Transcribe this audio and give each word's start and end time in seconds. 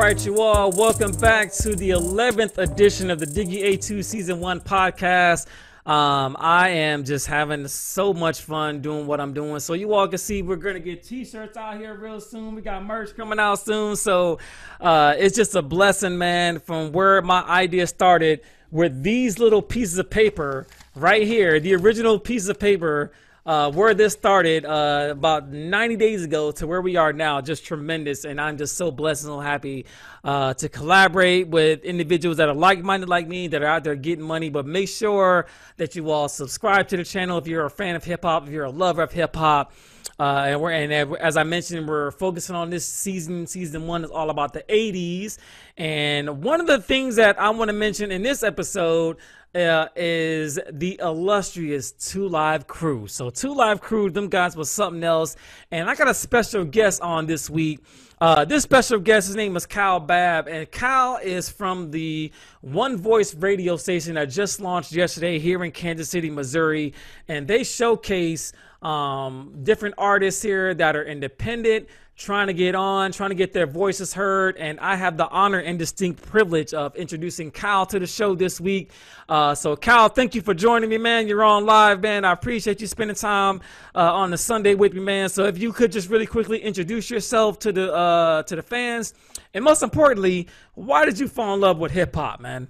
right, 0.00 0.24
you 0.24 0.40
all. 0.40 0.72
Welcome 0.72 1.12
back 1.12 1.52
to 1.56 1.76
the 1.76 1.90
11th 1.90 2.56
edition 2.56 3.10
of 3.10 3.18
the 3.18 3.26
Diggy 3.26 3.62
A2 3.64 4.02
Season 4.02 4.40
1 4.40 4.60
podcast. 4.60 5.46
Um, 5.84 6.38
I 6.40 6.70
am 6.70 7.04
just 7.04 7.26
having 7.26 7.68
so 7.68 8.14
much 8.14 8.40
fun 8.40 8.80
doing 8.80 9.06
what 9.06 9.20
I'm 9.20 9.34
doing. 9.34 9.60
So 9.60 9.74
you 9.74 9.92
all 9.92 10.08
can 10.08 10.16
see 10.16 10.40
we're 10.40 10.56
gonna 10.56 10.80
get 10.80 11.02
t-shirts 11.04 11.58
out 11.58 11.76
here 11.76 11.94
real 11.94 12.18
soon. 12.18 12.54
We 12.54 12.62
got 12.62 12.82
merch 12.82 13.14
coming 13.14 13.38
out 13.38 13.56
soon. 13.56 13.94
So 13.94 14.38
uh, 14.80 15.16
it's 15.18 15.36
just 15.36 15.54
a 15.54 15.60
blessing, 15.60 16.16
man, 16.16 16.60
from 16.60 16.92
where 16.92 17.20
my 17.20 17.42
idea 17.42 17.86
started 17.86 18.40
with 18.70 19.02
these 19.02 19.38
little 19.38 19.60
pieces 19.60 19.98
of 19.98 20.08
paper 20.08 20.66
right 20.94 21.26
here, 21.26 21.60
the 21.60 21.74
original 21.74 22.18
piece 22.18 22.48
of 22.48 22.58
paper 22.58 23.12
uh, 23.50 23.68
where 23.72 23.94
this 23.94 24.12
started 24.12 24.64
uh, 24.64 25.08
about 25.10 25.48
90 25.48 25.96
days 25.96 26.22
ago 26.22 26.52
to 26.52 26.68
where 26.68 26.80
we 26.80 26.94
are 26.94 27.12
now, 27.12 27.40
just 27.40 27.64
tremendous. 27.64 28.24
And 28.24 28.40
I'm 28.40 28.56
just 28.56 28.76
so 28.76 28.92
blessed 28.92 29.24
and 29.24 29.30
so 29.30 29.40
happy 29.40 29.86
uh, 30.22 30.54
to 30.54 30.68
collaborate 30.68 31.48
with 31.48 31.82
individuals 31.82 32.36
that 32.36 32.48
are 32.48 32.54
like 32.54 32.80
minded 32.84 33.08
like 33.08 33.26
me, 33.26 33.48
that 33.48 33.60
are 33.60 33.66
out 33.66 33.82
there 33.82 33.96
getting 33.96 34.24
money. 34.24 34.50
But 34.50 34.66
make 34.66 34.88
sure 34.88 35.46
that 35.78 35.96
you 35.96 36.12
all 36.12 36.28
subscribe 36.28 36.86
to 36.88 36.96
the 36.96 37.02
channel 37.02 37.38
if 37.38 37.48
you're 37.48 37.64
a 37.64 37.70
fan 37.70 37.96
of 37.96 38.04
hip 38.04 38.22
hop, 38.22 38.46
if 38.46 38.50
you're 38.50 38.66
a 38.66 38.70
lover 38.70 39.02
of 39.02 39.10
hip 39.10 39.34
hop. 39.34 39.72
Uh, 40.20 40.44
and 40.48 40.60
we're 40.60 40.70
and 40.70 41.16
as 41.16 41.36
I 41.36 41.42
mentioned, 41.42 41.88
we're 41.88 42.12
focusing 42.12 42.54
on 42.54 42.70
this 42.70 42.86
season. 42.86 43.48
Season 43.48 43.86
one 43.86 44.04
is 44.04 44.10
all 44.10 44.28
about 44.28 44.52
the 44.52 44.62
'80s, 44.68 45.38
and 45.78 46.42
one 46.42 46.60
of 46.60 46.66
the 46.66 46.78
things 46.78 47.16
that 47.16 47.40
I 47.40 47.48
want 47.50 47.70
to 47.70 47.72
mention 47.72 48.12
in 48.12 48.22
this 48.22 48.42
episode 48.42 49.16
uh, 49.54 49.88
is 49.96 50.58
the 50.70 50.98
illustrious 51.02 51.92
Two 51.92 52.28
Live 52.28 52.66
Crew. 52.66 53.06
So 53.06 53.30
Two 53.30 53.54
Live 53.54 53.80
Crew, 53.80 54.10
them 54.10 54.28
guys 54.28 54.56
was 54.56 54.70
something 54.70 55.02
else, 55.02 55.36
and 55.70 55.90
I 55.90 55.94
got 55.94 56.08
a 56.08 56.14
special 56.14 56.64
guest 56.64 57.00
on 57.02 57.26
this 57.26 57.50
week. 57.50 57.80
Uh, 58.20 58.44
this 58.44 58.62
special 58.62 58.98
guest, 58.98 59.28
his 59.28 59.36
name 59.36 59.56
is 59.56 59.64
Kyle 59.64 59.98
Babb, 59.98 60.46
and 60.46 60.70
Kyle 60.70 61.18
is 61.22 61.48
from 61.48 61.90
the 61.90 62.30
One 62.60 62.98
Voice 62.98 63.34
radio 63.34 63.76
station 63.76 64.14
that 64.16 64.26
just 64.26 64.60
launched 64.60 64.92
yesterday 64.92 65.38
here 65.38 65.64
in 65.64 65.72
Kansas 65.72 66.10
City, 66.10 66.28
Missouri, 66.28 66.92
and 67.28 67.48
they 67.48 67.64
showcase 67.64 68.52
um, 68.82 69.54
different 69.62 69.94
artists 69.96 70.42
here 70.42 70.74
that 70.74 70.96
are 70.96 71.04
independent, 71.04 71.88
trying 72.20 72.48
to 72.48 72.52
get 72.52 72.74
on, 72.74 73.10
trying 73.10 73.30
to 73.30 73.34
get 73.34 73.54
their 73.54 73.66
voices 73.66 74.12
heard. 74.12 74.56
And 74.58 74.78
I 74.78 74.94
have 74.94 75.16
the 75.16 75.26
honor 75.28 75.58
and 75.58 75.78
distinct 75.78 76.22
privilege 76.22 76.74
of 76.74 76.94
introducing 76.94 77.50
Kyle 77.50 77.86
to 77.86 77.98
the 77.98 78.06
show 78.06 78.34
this 78.34 78.60
week. 78.60 78.90
Uh, 79.28 79.54
so, 79.54 79.74
Kyle, 79.74 80.10
thank 80.10 80.34
you 80.34 80.42
for 80.42 80.52
joining 80.52 80.90
me, 80.90 80.98
man. 80.98 81.26
You're 81.26 81.42
on 81.42 81.64
live, 81.64 82.02
man. 82.02 82.26
I 82.26 82.32
appreciate 82.32 82.80
you 82.80 82.86
spending 82.86 83.16
time 83.16 83.62
uh, 83.94 84.14
on 84.14 84.30
the 84.30 84.36
Sunday 84.36 84.74
with 84.74 84.92
me, 84.92 85.00
man. 85.00 85.30
So, 85.30 85.44
if 85.44 85.58
you 85.58 85.72
could 85.72 85.90
just 85.90 86.10
really 86.10 86.26
quickly 86.26 86.58
introduce 86.58 87.10
yourself 87.10 87.58
to 87.60 87.72
the 87.72 87.92
uh, 87.92 88.42
to 88.44 88.54
the 88.54 88.62
fans, 88.62 89.14
and 89.54 89.64
most 89.64 89.82
importantly, 89.82 90.46
why 90.74 91.06
did 91.06 91.18
you 91.18 91.26
fall 91.26 91.54
in 91.54 91.60
love 91.60 91.78
with 91.78 91.90
hip 91.90 92.14
hop, 92.14 92.40
man? 92.40 92.68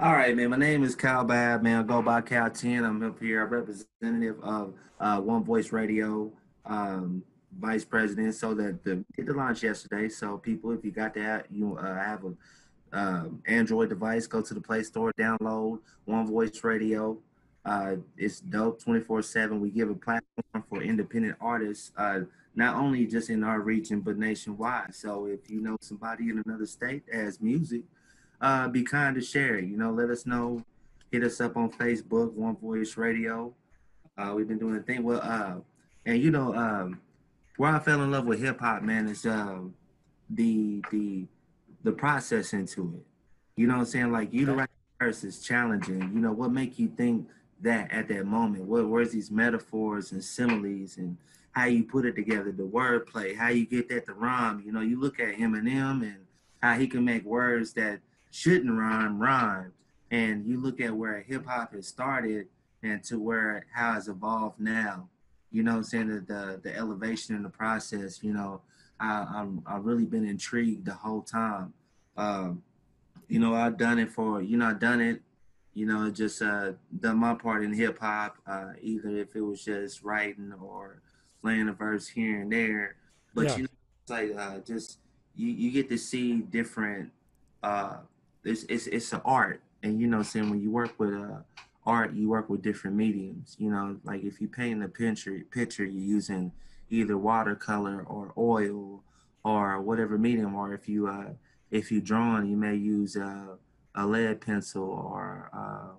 All 0.00 0.12
right, 0.12 0.34
man. 0.34 0.48
My 0.48 0.56
name 0.56 0.82
is 0.82 0.94
Kyle 0.94 1.24
Babb, 1.24 1.62
man. 1.62 1.80
I 1.80 1.82
go 1.82 2.00
by 2.00 2.22
Cal 2.22 2.48
10. 2.48 2.84
I'm 2.84 3.02
up 3.02 3.20
here, 3.20 3.42
a 3.42 3.44
representative 3.44 4.42
of 4.42 4.72
uh, 4.98 5.20
One 5.20 5.44
Voice 5.44 5.72
Radio. 5.72 6.32
Um, 6.64 7.22
vice 7.58 7.84
president. 7.84 8.34
So 8.34 8.54
that 8.54 8.82
the 8.84 9.04
did 9.16 9.26
the 9.26 9.34
launch 9.34 9.62
yesterday. 9.62 10.08
So 10.08 10.38
people, 10.38 10.72
if 10.72 10.84
you 10.84 10.90
got 10.90 11.14
that, 11.14 11.46
you 11.50 11.76
uh, 11.76 11.94
have 11.94 12.24
a 12.24 12.32
um, 12.92 13.42
Android 13.46 13.88
device, 13.88 14.26
go 14.26 14.42
to 14.42 14.54
the 14.54 14.60
Play 14.60 14.82
Store, 14.82 15.12
download 15.18 15.80
One 16.04 16.26
Voice 16.26 16.62
Radio. 16.62 17.18
Uh, 17.64 17.96
it's 18.16 18.40
dope 18.40 18.82
24 18.82 19.22
7. 19.22 19.60
We 19.60 19.70
give 19.70 19.88
a 19.88 19.94
platform 19.94 20.64
for 20.68 20.82
independent 20.82 21.36
artists, 21.40 21.92
uh, 21.96 22.20
not 22.54 22.76
only 22.76 23.06
just 23.06 23.30
in 23.30 23.44
our 23.44 23.60
region, 23.60 24.00
but 24.00 24.18
nationwide. 24.18 24.94
So 24.94 25.26
if 25.26 25.48
you 25.48 25.60
know 25.60 25.76
somebody 25.80 26.28
in 26.28 26.42
another 26.44 26.66
state 26.66 27.04
has 27.12 27.40
music, 27.40 27.82
uh, 28.40 28.68
be 28.68 28.82
kind 28.82 29.14
to 29.14 29.22
share 29.22 29.56
it. 29.56 29.66
You 29.66 29.76
know, 29.76 29.92
let 29.92 30.10
us 30.10 30.26
know. 30.26 30.62
Hit 31.10 31.22
us 31.22 31.40
up 31.40 31.56
on 31.56 31.70
Facebook, 31.70 32.32
One 32.32 32.56
Voice 32.56 32.96
Radio. 32.96 33.54
Uh, 34.18 34.32
we've 34.34 34.48
been 34.48 34.58
doing 34.58 34.76
a 34.76 34.82
thing. 34.82 35.02
Well, 35.02 35.20
uh, 35.22 35.56
and 36.04 36.20
you 36.20 36.30
know, 36.30 36.54
um, 36.54 37.00
where 37.56 37.74
I 37.74 37.78
fell 37.78 38.02
in 38.02 38.10
love 38.10 38.26
with 38.26 38.40
hip 38.40 38.60
hop, 38.60 38.82
man, 38.82 39.08
is 39.08 39.26
um, 39.26 39.74
the 40.30 40.82
the 40.90 41.26
the 41.84 41.92
process 41.92 42.52
into 42.52 42.94
it. 42.96 43.06
You 43.56 43.66
know 43.66 43.74
what 43.74 43.80
I'm 43.80 43.86
saying? 43.86 44.12
Like 44.12 44.32
you 44.32 44.46
the 44.46 44.54
right 44.54 44.70
verse 44.98 45.24
is 45.24 45.42
challenging. 45.42 46.00
You 46.14 46.20
know, 46.20 46.32
what 46.32 46.52
make 46.52 46.78
you 46.78 46.88
think 46.88 47.28
that 47.60 47.90
at 47.92 48.08
that 48.08 48.26
moment? 48.26 48.64
What 48.64 48.88
where's 48.88 49.12
these 49.12 49.30
metaphors 49.30 50.12
and 50.12 50.22
similes 50.22 50.96
and 50.96 51.16
how 51.52 51.66
you 51.66 51.84
put 51.84 52.06
it 52.06 52.16
together, 52.16 52.50
the 52.50 52.62
wordplay, 52.62 53.36
how 53.36 53.48
you 53.48 53.66
get 53.66 53.88
that 53.90 54.06
to 54.06 54.14
rhyme. 54.14 54.62
You 54.64 54.72
know, 54.72 54.80
you 54.80 54.98
look 54.98 55.20
at 55.20 55.36
Eminem 55.36 56.02
and 56.02 56.16
how 56.62 56.74
he 56.74 56.86
can 56.86 57.04
make 57.04 57.24
words 57.24 57.74
that 57.74 58.00
shouldn't 58.30 58.72
rhyme 58.72 59.20
rhyme. 59.20 59.72
And 60.10 60.46
you 60.46 60.58
look 60.58 60.80
at 60.80 60.94
where 60.94 61.20
hip 61.20 61.46
hop 61.46 61.74
has 61.74 61.86
started 61.86 62.48
and 62.82 63.02
to 63.04 63.18
where 63.18 63.66
how 63.72 63.96
it's 63.96 64.08
evolved 64.08 64.60
now 64.60 65.08
you 65.52 65.62
know 65.62 65.76
I'm 65.76 65.84
saying, 65.84 66.08
the, 66.08 66.20
the, 66.20 66.60
the 66.62 66.76
elevation 66.76 67.36
in 67.36 67.42
the 67.42 67.48
process, 67.48 68.22
you 68.22 68.32
know, 68.32 68.62
I, 68.98 69.26
I'm, 69.34 69.62
I've 69.66 69.84
really 69.84 70.04
been 70.04 70.26
intrigued 70.26 70.86
the 70.86 70.94
whole 70.94 71.22
time. 71.22 71.72
Um, 72.16 72.62
you 73.28 73.38
know, 73.38 73.54
I've 73.54 73.76
done 73.76 73.98
it 73.98 74.10
for, 74.10 74.42
you 74.42 74.56
know, 74.56 74.66
I've 74.66 74.80
done 74.80 75.00
it, 75.00 75.20
you 75.74 75.86
know, 75.86 76.10
just 76.10 76.42
uh, 76.42 76.72
done 77.00 77.16
my 77.16 77.34
part 77.34 77.64
in 77.64 77.72
hip 77.72 77.98
hop, 77.98 78.36
uh, 78.46 78.72
either 78.80 79.10
if 79.10 79.34
it 79.34 79.40
was 79.40 79.64
just 79.64 80.02
writing 80.02 80.52
or 80.62 81.00
playing 81.40 81.68
a 81.68 81.72
verse 81.72 82.08
here 82.08 82.40
and 82.40 82.52
there. 82.52 82.96
But, 83.34 83.46
yeah. 83.46 83.56
you 83.56 83.62
know, 83.62 83.68
it's 84.02 84.10
like 84.10 84.36
uh, 84.36 84.58
just, 84.60 84.98
you, 85.34 85.48
you 85.48 85.70
get 85.70 85.88
to 85.88 85.98
see 85.98 86.38
different, 86.38 87.10
uh, 87.62 87.98
it's, 88.44 88.64
it's, 88.64 88.86
it's 88.86 89.12
an 89.12 89.22
art. 89.24 89.62
And, 89.82 90.00
you 90.00 90.06
know, 90.06 90.22
saying 90.22 90.50
when 90.50 90.62
you 90.62 90.70
work 90.70 90.92
with, 90.98 91.14
uh, 91.14 91.38
art, 91.84 92.14
you 92.14 92.28
work 92.28 92.48
with 92.48 92.62
different 92.62 92.96
mediums. 92.96 93.56
You 93.58 93.70
know, 93.70 93.96
like 94.04 94.22
if 94.22 94.40
you 94.40 94.48
paint 94.48 94.82
a 94.82 94.88
picture, 94.88 95.42
picture 95.50 95.84
you're 95.84 96.16
using 96.18 96.52
either 96.90 97.16
watercolor 97.16 98.04
or 98.06 98.32
oil 98.36 99.02
or 99.44 99.80
whatever 99.80 100.18
medium. 100.18 100.54
Or 100.54 100.74
if 100.74 100.88
you 100.88 101.08
uh, 101.08 101.30
if 101.70 101.90
you 101.90 102.00
drawing, 102.00 102.46
you 102.46 102.56
may 102.56 102.74
use 102.74 103.16
uh, 103.16 103.56
a 103.94 104.06
lead 104.06 104.40
pencil 104.40 104.84
or 104.84 105.50
uh, 105.52 105.96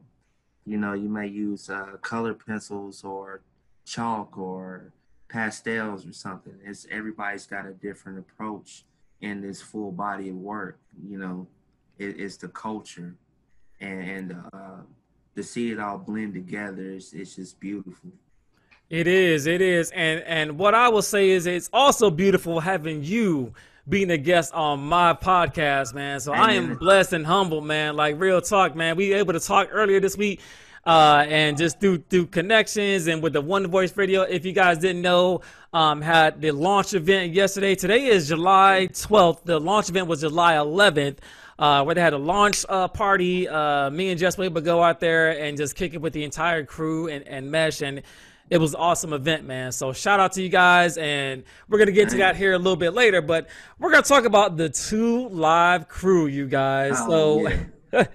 you 0.65 0.77
know 0.77 0.93
you 0.93 1.09
may 1.09 1.27
use 1.27 1.69
uh, 1.69 1.97
color 2.01 2.33
pencils 2.33 3.03
or 3.03 3.41
chalk 3.85 4.37
or 4.37 4.93
pastels 5.29 6.05
or 6.05 6.13
something. 6.13 6.53
It's 6.63 6.87
everybody's 6.89 7.45
got 7.45 7.65
a 7.65 7.73
different 7.73 8.19
approach 8.19 8.85
in 9.21 9.41
this 9.41 9.61
full 9.61 9.91
body 9.91 10.29
of 10.29 10.35
work. 10.35 10.79
You 11.05 11.17
know, 11.17 11.47
it, 11.97 12.19
it's 12.19 12.37
the 12.37 12.49
culture 12.49 13.15
and, 13.81 14.09
and 14.09 14.43
uh, 14.53 14.81
to 15.35 15.43
see 15.43 15.71
it 15.71 15.79
all 15.79 15.97
blend 15.97 16.33
together 16.33 16.91
it's, 16.91 17.13
it's 17.13 17.35
just 17.35 17.59
beautiful 17.59 18.11
it 18.89 19.07
is 19.07 19.45
it 19.47 19.61
is 19.61 19.91
and 19.91 20.21
and 20.21 20.57
what 20.57 20.73
i 20.73 20.87
will 20.87 21.01
say 21.01 21.29
is 21.29 21.45
it's 21.45 21.69
also 21.73 22.09
beautiful 22.09 22.59
having 22.59 23.03
you 23.03 23.53
being 23.89 24.11
a 24.11 24.17
guest 24.17 24.53
on 24.53 24.79
my 24.79 25.13
podcast 25.13 25.93
man 25.93 26.19
so 26.19 26.33
Amen. 26.33 26.49
i 26.49 26.53
am 26.53 26.77
blessed 26.77 27.13
and 27.13 27.25
humbled 27.25 27.65
man 27.65 27.95
like 27.95 28.19
real 28.19 28.41
talk 28.41 28.75
man 28.75 28.95
we 28.95 29.13
able 29.13 29.33
to 29.33 29.39
talk 29.39 29.69
earlier 29.71 29.99
this 29.99 30.17
week 30.17 30.39
uh, 30.85 31.25
and 31.29 31.57
just 31.57 31.79
through 31.79 32.03
through 32.09 32.27
connections 32.27 33.07
and 33.07 33.23
with 33.23 33.33
the 33.33 33.41
One 33.41 33.67
Voice 33.67 33.95
Radio. 33.95 34.23
If 34.23 34.45
you 34.45 34.51
guys 34.51 34.79
didn't 34.79 35.01
know, 35.01 35.41
um, 35.71 36.01
had 36.01 36.41
the 36.41 36.51
launch 36.51 36.93
event 36.93 37.33
yesterday. 37.33 37.75
Today 37.75 38.07
is 38.07 38.27
July 38.27 38.89
12th. 38.91 39.45
The 39.45 39.59
launch 39.59 39.89
event 39.89 40.07
was 40.07 40.21
July 40.21 40.55
11th 40.55 41.19
uh, 41.59 41.83
where 41.83 41.95
they 41.95 42.01
had 42.01 42.13
a 42.13 42.17
launch 42.17 42.65
uh, 42.67 42.87
party. 42.87 43.47
Uh, 43.47 43.89
me 43.89 44.09
and 44.09 44.19
Jess 44.19 44.37
were 44.37 44.45
able 44.45 44.61
to 44.61 44.65
go 44.65 44.81
out 44.81 44.99
there 44.99 45.31
and 45.31 45.57
just 45.57 45.75
kick 45.75 45.93
it 45.93 46.01
with 46.01 46.13
the 46.13 46.23
entire 46.23 46.63
crew 46.65 47.07
and, 47.07 47.27
and 47.27 47.51
mesh. 47.51 47.81
And 47.81 48.03
it 48.49 48.57
was 48.57 48.73
an 48.73 48.79
awesome 48.79 49.13
event, 49.13 49.45
man. 49.45 49.71
So 49.71 49.93
shout 49.93 50.19
out 50.19 50.33
to 50.33 50.41
you 50.41 50.49
guys. 50.49 50.97
And 50.97 51.43
we're 51.69 51.77
going 51.77 51.87
to 51.87 51.93
get 51.93 52.09
to 52.09 52.17
that 52.17 52.35
here 52.35 52.53
a 52.53 52.57
little 52.57 52.75
bit 52.75 52.93
later. 52.93 53.21
But 53.21 53.47
we're 53.79 53.91
going 53.91 54.03
to 54.03 54.09
talk 54.09 54.25
about 54.25 54.57
the 54.57 54.69
two 54.69 55.29
live 55.29 55.87
crew, 55.87 56.27
you 56.27 56.47
guys. 56.47 56.93
Oh, 56.97 57.07
so. 57.07 57.47
Yeah. 57.47 57.63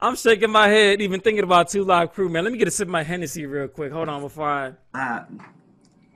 I'm 0.00 0.14
shaking 0.14 0.50
my 0.50 0.68
head 0.68 1.00
even 1.00 1.20
thinking 1.20 1.42
about 1.42 1.68
two 1.68 1.82
live 1.82 2.12
crew, 2.12 2.28
man. 2.28 2.44
Let 2.44 2.52
me 2.52 2.58
get 2.58 2.68
a 2.68 2.70
sip 2.70 2.86
of 2.86 2.92
my 2.92 3.02
Hennessy 3.02 3.46
real 3.46 3.66
quick. 3.66 3.90
Hold 3.90 4.08
on 4.08 4.20
before 4.20 4.48
I. 4.48 4.72
Uh, 4.94 5.24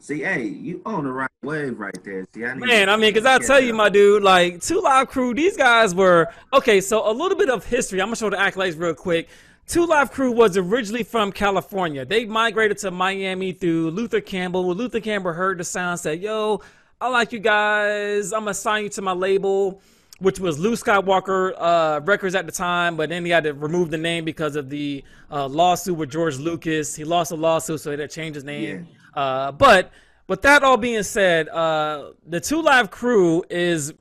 See, 0.02 0.18
hey, 0.18 0.46
you 0.46 0.82
on 0.84 1.04
the 1.04 1.12
right 1.12 1.30
wave 1.44 1.78
right 1.78 1.96
there. 2.02 2.26
See, 2.34 2.44
I 2.44 2.54
man, 2.54 2.88
I 2.88 2.96
mean, 2.96 3.14
because 3.14 3.24
I 3.24 3.38
tell 3.38 3.60
you, 3.60 3.72
my 3.72 3.88
dude, 3.88 4.24
like 4.24 4.60
Two 4.60 4.80
Live 4.80 5.06
Crew, 5.06 5.32
these 5.32 5.56
guys 5.56 5.94
were 5.94 6.26
okay. 6.52 6.80
So 6.80 7.08
a 7.08 7.12
little 7.12 7.38
bit 7.38 7.48
of 7.48 7.64
history. 7.64 8.02
I'm 8.02 8.08
gonna 8.08 8.16
show 8.16 8.28
the 8.28 8.36
accolades 8.36 8.76
real 8.76 8.94
quick. 8.94 9.28
Two 9.68 9.86
Live 9.86 10.10
Crew 10.10 10.32
was 10.32 10.56
originally 10.56 11.04
from 11.04 11.30
California. 11.30 12.04
They 12.04 12.24
migrated 12.24 12.78
to 12.78 12.90
Miami 12.90 13.52
through 13.52 13.92
Luther 13.92 14.20
Campbell. 14.20 14.64
When 14.64 14.76
Luther 14.76 14.98
Campbell 14.98 15.34
heard 15.34 15.58
the 15.58 15.62
sound, 15.62 16.00
said, 16.00 16.20
"Yo, 16.20 16.62
I 17.00 17.08
like 17.08 17.30
you 17.30 17.38
guys. 17.38 18.32
I'm 18.32 18.40
gonna 18.40 18.54
sign 18.54 18.82
you 18.82 18.88
to 18.88 19.02
my 19.02 19.12
label." 19.12 19.80
Which 20.18 20.40
was 20.40 20.58
Luke 20.58 20.80
Skywalker 20.80 21.54
uh, 21.56 22.00
Records 22.04 22.34
at 22.34 22.46
the 22.46 22.52
time, 22.52 22.96
but 22.96 23.08
then 23.08 23.24
he 23.24 23.30
had 23.30 23.44
to 23.44 23.54
remove 23.54 23.90
the 23.90 23.98
name 23.98 24.24
because 24.24 24.56
of 24.56 24.68
the 24.68 25.04
uh, 25.30 25.46
lawsuit 25.46 25.96
with 25.96 26.10
George 26.10 26.38
Lucas. 26.38 26.94
He 26.94 27.04
lost 27.04 27.30
a 27.30 27.36
lawsuit, 27.36 27.80
so 27.80 27.92
he 27.92 27.98
had 27.98 28.10
to 28.10 28.14
change 28.14 28.34
his 28.34 28.44
name. 28.44 28.86
Yeah. 28.88 28.98
Uh, 29.14 29.52
but 29.52 29.90
with 30.28 30.42
that 30.42 30.62
all 30.62 30.76
being 30.76 31.02
said, 31.02 31.48
uh, 31.48 32.12
the 32.26 32.40
Two 32.40 32.62
Live 32.62 32.90
Crew 32.90 33.44
is 33.50 33.92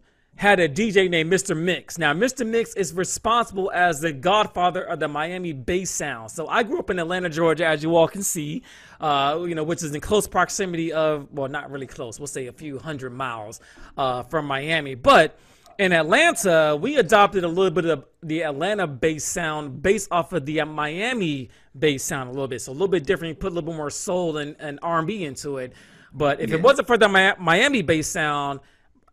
had 0.42 0.60
a 0.60 0.68
DJ 0.68 1.08
named 1.08 1.32
Mr. 1.32 1.56
Mixx. 1.56 2.00
Now, 2.00 2.14
Mr. 2.14 2.48
Mixx 2.48 2.76
is 2.76 2.94
responsible 2.94 3.70
as 3.72 4.00
the 4.00 4.12
godfather 4.12 4.82
of 4.82 5.00
the 5.00 5.08
Miami 5.08 5.54
bass 5.54 5.92
sound. 5.92 6.32
So 6.32 6.48
I 6.48 6.64
grew 6.64 6.80
up 6.80 6.90
in 6.90 6.98
Atlanta, 6.98 7.30
Georgia, 7.30 7.68
as 7.68 7.84
you 7.84 7.96
all 7.96 8.08
can 8.08 8.24
see, 8.24 8.64
uh, 9.00 9.46
you 9.48 9.54
know, 9.54 9.64
which 9.64 9.84
is 9.84 9.94
in 9.94 10.02
close 10.02 10.26
proximity 10.28 10.94
of, 10.94 11.28
well, 11.32 11.48
not 11.48 11.70
really 11.70 11.86
close, 11.86 12.20
we'll 12.20 12.26
say 12.26 12.48
a 12.48 12.54
few 12.54 12.80
hundred 12.80 13.12
miles 13.14 13.60
uh, 13.98 14.24
from 14.24 14.46
Miami. 14.46 14.96
But 14.96 15.38
in 15.82 15.94
Atlanta, 15.94 16.78
we 16.80 16.98
adopted 16.98 17.44
a 17.44 17.48
little 17.48 17.72
bit 17.72 17.86
of 17.86 18.06
the 18.22 18.44
Atlanta 18.44 18.86
bass 18.86 19.26
sound 19.26 19.82
based 19.82 20.10
off 20.12 20.32
of 20.32 20.46
the 20.46 20.64
Miami 20.64 21.50
bass 21.78 22.04
sound 22.04 22.30
a 22.30 22.32
little 22.32 22.48
bit. 22.48 22.62
So 22.62 22.72
a 22.72 22.74
little 22.74 22.88
bit 22.88 23.04
different, 23.04 23.30
You 23.30 23.36
put 23.36 23.52
a 23.52 23.56
little 23.56 23.72
bit 23.72 23.78
more 23.78 23.90
soul 23.90 24.38
and, 24.38 24.56
and 24.60 24.78
R&B 24.84 25.26
into 25.26 25.58
it. 25.58 25.74
But 26.14 26.40
if 26.40 26.52
yeah. 26.52 26.58
it 26.58 26.62
wasn't 26.62 26.86
for 26.86 27.00
the 27.00 27.10
Miami 27.10 27.82
bass 27.82 28.08
sound, 28.08 28.60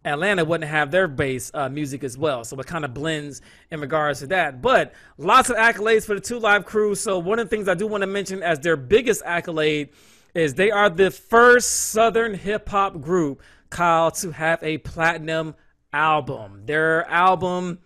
Atlanta 0.05 0.45
wouldn't 0.45 0.69
have 0.69 0.91
their 0.91 1.09
bass 1.09 1.51
uh, 1.55 1.71
music 1.71 2.05
as 2.05 2.19
well. 2.19 2.45
So 2.45 2.61
it 2.61 2.67
kind 2.67 2.85
of 2.85 2.93
blends 2.93 3.41
in 3.71 3.81
regards 3.81 4.21
to 4.21 4.27
that. 4.27 4.61
But 4.61 4.93
lots 5.17 5.49
of 5.49 5.57
accolades 5.57 6.05
for 6.05 6.17
the 6.17 6.21
Two 6.21 6.39
Live 6.39 6.67
Crew. 6.67 6.95
So 6.95 7.19
one 7.19 7.39
of 7.39 7.49
the 7.49 7.57
things 7.57 7.69
I 7.69 7.75
do 7.75 7.87
want 7.87 8.03
to 8.03 8.07
mention 8.07 8.43
as 8.43 8.61
their 8.61 8.77
biggest 8.77 9.23
accolade 9.25 9.89
is 10.35 10.53
they 10.53 10.71
are 10.71 10.91
the 10.91 11.11
first 11.11 11.89
Southern 11.93 12.35
hip 12.35 12.69
hop 12.69 13.01
group, 13.01 13.41
Kyle, 13.71 14.11
to 14.11 14.33
have 14.33 14.63
a 14.63 14.77
platinum 14.77 15.55
album. 15.93 16.63
Their 16.67 17.09
album 17.09 17.79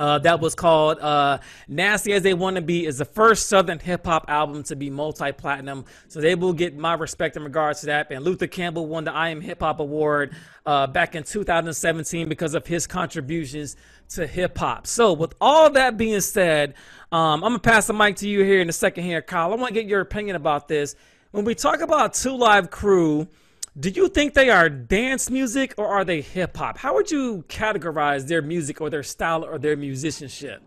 uh, 0.00 0.18
that 0.18 0.40
was 0.40 0.54
called 0.54 0.98
uh, 0.98 1.38
Nasty 1.68 2.14
as 2.14 2.22
They 2.22 2.32
Want 2.32 2.56
to 2.56 2.62
Be 2.62 2.86
is 2.86 2.96
the 2.96 3.04
first 3.04 3.48
Southern 3.48 3.78
hip 3.78 4.06
hop 4.06 4.24
album 4.28 4.62
to 4.64 4.74
be 4.74 4.88
multi 4.88 5.30
platinum. 5.30 5.84
So 6.08 6.22
they 6.22 6.34
will 6.34 6.54
get 6.54 6.74
my 6.74 6.94
respect 6.94 7.36
in 7.36 7.44
regards 7.44 7.80
to 7.80 7.86
that. 7.86 8.10
And 8.10 8.24
Luther 8.24 8.46
Campbell 8.46 8.86
won 8.86 9.04
the 9.04 9.12
I 9.12 9.28
Am 9.28 9.42
Hip 9.42 9.60
Hop 9.60 9.78
Award 9.78 10.34
uh, 10.64 10.86
back 10.86 11.14
in 11.14 11.22
2017 11.22 12.30
because 12.30 12.54
of 12.54 12.66
his 12.66 12.86
contributions 12.86 13.76
to 14.10 14.26
hip 14.26 14.56
hop. 14.56 14.86
So, 14.86 15.12
with 15.12 15.34
all 15.38 15.70
that 15.72 15.98
being 15.98 16.22
said, 16.22 16.74
um, 17.12 17.44
I'm 17.44 17.50
going 17.50 17.52
to 17.54 17.58
pass 17.60 17.86
the 17.86 17.92
mic 17.92 18.16
to 18.16 18.28
you 18.28 18.42
here 18.42 18.62
in 18.62 18.70
a 18.70 18.72
second 18.72 19.04
here, 19.04 19.20
Kyle. 19.20 19.52
I 19.52 19.56
want 19.56 19.74
to 19.74 19.80
get 19.80 19.86
your 19.86 20.00
opinion 20.00 20.34
about 20.34 20.66
this. 20.66 20.96
When 21.32 21.44
we 21.44 21.54
talk 21.54 21.82
about 21.82 22.14
Two 22.14 22.36
Live 22.36 22.70
Crew, 22.70 23.28
do 23.78 23.88
you 23.88 24.08
think 24.08 24.34
they 24.34 24.50
are 24.50 24.68
dance 24.68 25.30
music 25.30 25.74
or 25.78 25.86
are 25.86 26.04
they 26.04 26.20
hip 26.20 26.56
hop? 26.56 26.78
How 26.78 26.94
would 26.94 27.10
you 27.10 27.44
categorize 27.48 28.26
their 28.26 28.42
music 28.42 28.80
or 28.80 28.90
their 28.90 29.02
style 29.02 29.44
or 29.44 29.58
their 29.58 29.76
musicianship? 29.76 30.62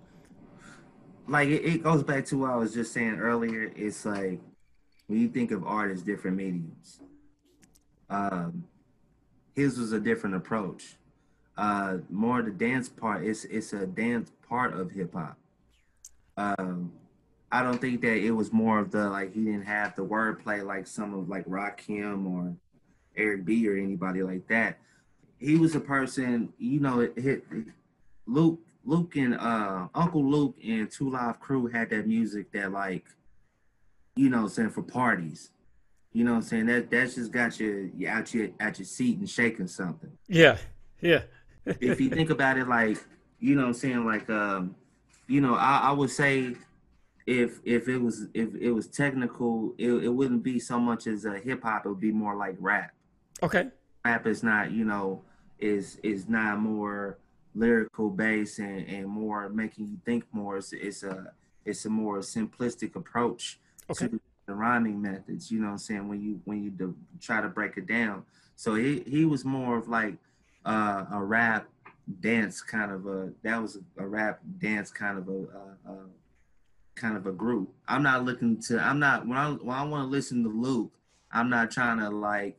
Like 1.27 1.49
it, 1.49 1.65
it 1.65 1.83
goes 1.83 2.03
back 2.03 2.25
to 2.27 2.37
what 2.37 2.51
I 2.51 2.55
was 2.55 2.73
just 2.73 2.93
saying 2.93 3.19
earlier. 3.19 3.71
It's 3.75 4.05
like 4.05 4.39
when 5.07 5.19
you 5.19 5.27
think 5.27 5.51
of 5.51 5.65
art 5.65 5.91
as 5.91 6.01
different 6.01 6.37
mediums, 6.37 6.99
um, 8.09 8.63
his 9.55 9.77
was 9.77 9.91
a 9.91 9.99
different 9.99 10.35
approach. 10.35 10.95
Uh, 11.57 11.97
more 12.09 12.41
the 12.41 12.51
dance 12.51 12.89
part. 12.89 13.23
It's 13.23 13.45
it's 13.45 13.73
a 13.73 13.85
dance 13.85 14.31
part 14.49 14.73
of 14.73 14.91
hip 14.91 15.13
hop. 15.13 15.37
Um, 16.35 16.91
I 17.51 17.61
don't 17.61 17.79
think 17.79 18.01
that 18.01 18.17
it 18.17 18.31
was 18.31 18.51
more 18.51 18.79
of 18.79 18.91
the 18.91 19.09
like 19.09 19.33
he 19.33 19.43
didn't 19.43 19.65
have 19.65 19.95
the 19.95 20.03
wordplay 20.03 20.65
like 20.65 20.87
some 20.87 21.13
of 21.13 21.29
like 21.29 21.45
Rakim 21.45 22.25
or 22.25 22.55
Eric 23.15 23.45
B 23.45 23.67
or 23.67 23.75
anybody 23.75 24.23
like 24.23 24.47
that. 24.47 24.79
He 25.39 25.55
was 25.55 25.75
a 25.75 25.79
person, 25.79 26.53
you 26.57 26.79
know, 26.79 27.01
it 27.01 27.17
hit 27.17 27.43
Luke, 28.25 28.59
Luke 28.85 29.15
and 29.15 29.35
uh 29.35 29.87
Uncle 29.93 30.25
Luke 30.25 30.55
and 30.63 30.89
Two 30.89 31.11
Live 31.11 31.39
Crew 31.39 31.67
had 31.67 31.89
that 31.89 32.07
music 32.07 32.51
that 32.53 32.71
like, 32.71 33.05
you 34.15 34.29
know, 34.29 34.47
saying 34.47 34.69
for 34.69 34.83
parties. 34.83 35.51
You 36.13 36.23
know 36.23 36.31
what 36.31 36.37
I'm 36.37 36.43
saying? 36.43 36.65
That 36.67 36.91
that's 36.91 37.15
just 37.15 37.31
got 37.31 37.59
you, 37.59 37.91
you 37.95 38.07
out 38.07 38.33
your 38.33 38.49
at 38.59 38.79
your 38.79 38.85
seat 38.85 39.17
and 39.17 39.29
shaking 39.29 39.67
something. 39.67 40.11
Yeah. 40.27 40.57
Yeah. 41.01 41.23
if 41.65 41.99
you 41.99 42.09
think 42.09 42.29
about 42.29 42.57
it 42.57 42.67
like, 42.67 42.97
you 43.39 43.55
know 43.55 43.63
what 43.63 43.67
I'm 43.69 43.73
saying, 43.73 44.05
like 44.05 44.29
um, 44.29 44.75
you 45.27 45.41
know, 45.41 45.55
I, 45.55 45.79
I 45.85 45.91
would 45.91 46.09
say 46.09 46.55
if 47.25 47.59
if 47.63 47.87
it 47.87 47.97
was 47.97 48.27
if 48.33 48.53
it 48.55 48.71
was 48.71 48.87
technical, 48.87 49.73
it, 49.77 49.91
it 49.91 50.09
wouldn't 50.09 50.43
be 50.43 50.59
so 50.59 50.79
much 50.79 51.07
as 51.07 51.25
a 51.25 51.37
hip 51.39 51.63
hop, 51.63 51.85
it 51.85 51.89
would 51.89 51.99
be 51.99 52.11
more 52.11 52.35
like 52.35 52.55
rap. 52.59 52.93
Okay. 53.43 53.67
Rap 54.05 54.25
is 54.25 54.41
not, 54.41 54.71
you 54.71 54.85
know, 54.85 55.21
is 55.59 55.97
is 56.03 56.27
not 56.27 56.59
more 56.59 57.17
lyrical 57.55 58.09
based 58.09 58.59
and, 58.59 58.87
and 58.87 59.07
more 59.07 59.49
making 59.49 59.87
you 59.87 59.97
think 60.05 60.25
more. 60.31 60.57
It's, 60.57 60.73
it's 60.73 61.03
a 61.03 61.31
it's 61.65 61.85
a 61.85 61.89
more 61.89 62.19
simplistic 62.19 62.95
approach 62.95 63.59
okay. 63.89 64.07
to 64.07 64.19
the 64.45 64.53
rhyming 64.53 65.01
methods. 65.01 65.51
You 65.51 65.59
know 65.59 65.67
what 65.67 65.73
I'm 65.73 65.77
saying? 65.79 66.07
When 66.07 66.21
you 66.21 66.41
when 66.45 66.63
you 66.63 66.69
do, 66.69 66.95
try 67.21 67.41
to 67.41 67.49
break 67.49 67.77
it 67.77 67.87
down. 67.87 68.23
So 68.55 68.75
he 68.75 69.03
he 69.07 69.25
was 69.25 69.45
more 69.45 69.77
of 69.77 69.87
like 69.87 70.15
uh, 70.65 71.05
a 71.11 71.21
rap 71.21 71.67
dance 72.19 72.61
kind 72.61 72.91
of 72.91 73.05
a 73.07 73.31
that 73.43 73.61
was 73.61 73.77
a, 73.77 74.03
a 74.03 74.07
rap 74.07 74.39
dance 74.57 74.91
kind 74.91 75.17
of 75.17 75.29
a, 75.29 75.31
a, 75.31 75.93
a, 75.93 75.97
kind 76.95 77.17
of 77.17 77.27
a 77.27 77.31
group. 77.31 77.73
I'm 77.87 78.03
not 78.03 78.25
looking 78.25 78.61
to 78.63 78.79
I'm 78.79 78.99
not 78.99 79.27
when 79.27 79.37
I 79.37 79.51
when 79.51 79.75
I 79.75 79.83
want 79.83 80.05
to 80.05 80.11
listen 80.11 80.43
to 80.43 80.49
Luke, 80.49 80.91
I'm 81.31 81.49
not 81.49 81.71
trying 81.71 81.99
to 81.99 82.09
like 82.09 82.57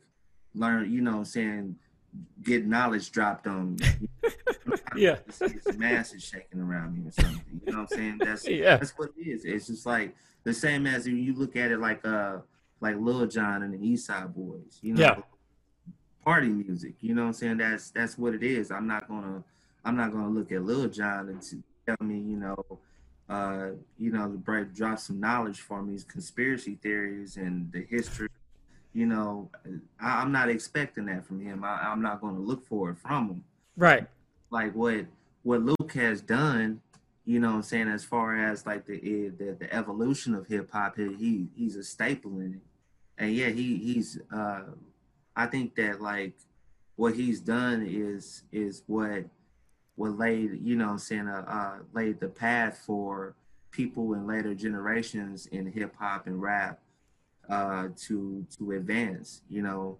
learn, 0.55 0.91
you 0.91 1.01
know, 1.01 1.23
saying 1.23 1.75
get 2.43 2.65
knowledge 2.65 3.11
dropped 3.11 3.47
on 3.47 3.75
me. 3.75 3.85
yeah. 4.95 5.17
It's, 5.27 5.41
it's 5.41 5.77
masses 5.77 6.23
shaking 6.23 6.61
around 6.61 6.97
me 6.97 7.07
or 7.07 7.11
something. 7.11 7.61
You 7.65 7.71
know 7.71 7.81
what 7.81 7.91
I'm 7.91 7.97
saying? 7.97 8.17
That's 8.19 8.47
yeah. 8.47 8.77
that's 8.77 8.97
what 8.97 9.09
it 9.17 9.27
is. 9.27 9.45
It's 9.45 9.67
just 9.67 9.85
like 9.85 10.15
the 10.43 10.53
same 10.53 10.87
as 10.87 11.07
you 11.07 11.33
look 11.33 11.55
at 11.55 11.71
it 11.71 11.79
like 11.79 12.05
uh 12.05 12.37
like 12.81 12.95
Lil 12.97 13.27
Jon 13.27 13.63
and 13.63 13.73
the 13.73 13.85
East 13.85 14.07
Side 14.07 14.33
Boyz, 14.35 14.77
you 14.81 14.93
know. 14.93 15.01
Yeah. 15.01 15.15
Party 16.23 16.47
music, 16.47 16.95
you 17.01 17.13
know 17.13 17.21
what 17.21 17.27
I'm 17.27 17.33
saying? 17.33 17.57
That's 17.57 17.91
that's 17.91 18.17
what 18.17 18.33
it 18.33 18.41
is. 18.41 18.71
I'm 18.71 18.87
not 18.87 19.07
gonna 19.07 19.43
I'm 19.83 19.95
not 19.95 20.11
gonna 20.11 20.29
look 20.29 20.51
at 20.51 20.63
Lil 20.63 20.89
Jon 20.89 21.29
and 21.29 21.43
tell 21.85 22.07
me, 22.07 22.17
you 22.17 22.37
know, 22.37 22.79
uh, 23.29 23.69
you 23.99 24.11
know, 24.11 24.23
to 24.23 24.37
break 24.37 24.73
drop 24.73 24.97
some 24.97 25.19
knowledge 25.19 25.61
for 25.61 25.83
me, 25.83 25.99
conspiracy 26.07 26.79
theories 26.81 27.37
and 27.37 27.71
the 27.71 27.85
history 27.89 28.29
you 28.95 29.05
know, 29.05 29.51
I, 29.99 30.21
am 30.21 30.31
not 30.31 30.49
expecting 30.49 31.07
that 31.07 31.25
from 31.25 31.41
him. 31.41 31.65
I, 31.65 31.91
am 31.91 32.01
not 32.01 32.21
going 32.21 32.35
to 32.35 32.41
look 32.41 32.65
for 32.65 32.91
it 32.91 32.97
from 32.97 33.27
him. 33.27 33.43
Right. 33.75 34.07
Like 34.49 34.73
what 34.73 35.05
what 35.43 35.61
Luke 35.61 35.91
has 35.95 36.21
done, 36.21 36.79
you 37.25 37.39
know, 37.39 37.49
I'm 37.55 37.61
saying 37.61 37.89
as 37.89 38.05
far 38.05 38.37
as 38.37 38.65
like 38.65 38.85
the 38.85 38.95
eh, 38.95 39.31
the, 39.37 39.57
the 39.59 39.71
evolution 39.73 40.33
of 40.33 40.47
hip 40.47 40.71
hop, 40.71 40.95
he 40.95 41.49
he's 41.53 41.75
a 41.75 41.83
staple 41.83 42.39
in 42.39 42.53
it, 42.53 43.21
and 43.21 43.35
yeah, 43.35 43.49
he 43.49 43.77
he's. 43.77 44.19
uh 44.33 44.63
I 45.35 45.47
think 45.47 45.75
that 45.75 46.01
like 46.01 46.33
what 46.95 47.15
he's 47.15 47.41
done 47.41 47.85
is 47.85 48.43
is 48.53 48.83
what 48.87 49.25
what 49.95 50.17
laid 50.17 50.61
you 50.63 50.77
know 50.77 50.91
I'm 50.91 50.99
saying 50.99 51.27
uh, 51.27 51.43
uh, 51.45 51.83
laid 51.93 52.21
the 52.21 52.29
path 52.29 52.81
for 52.85 53.35
people 53.71 54.13
in 54.13 54.25
later 54.25 54.55
generations 54.55 55.47
in 55.47 55.69
hip 55.69 55.93
hop 55.99 56.27
and 56.27 56.41
rap 56.41 56.79
uh, 57.49 57.89
to 58.07 58.45
to 58.57 58.71
advance. 58.71 59.41
You 59.49 59.61
know, 59.61 59.97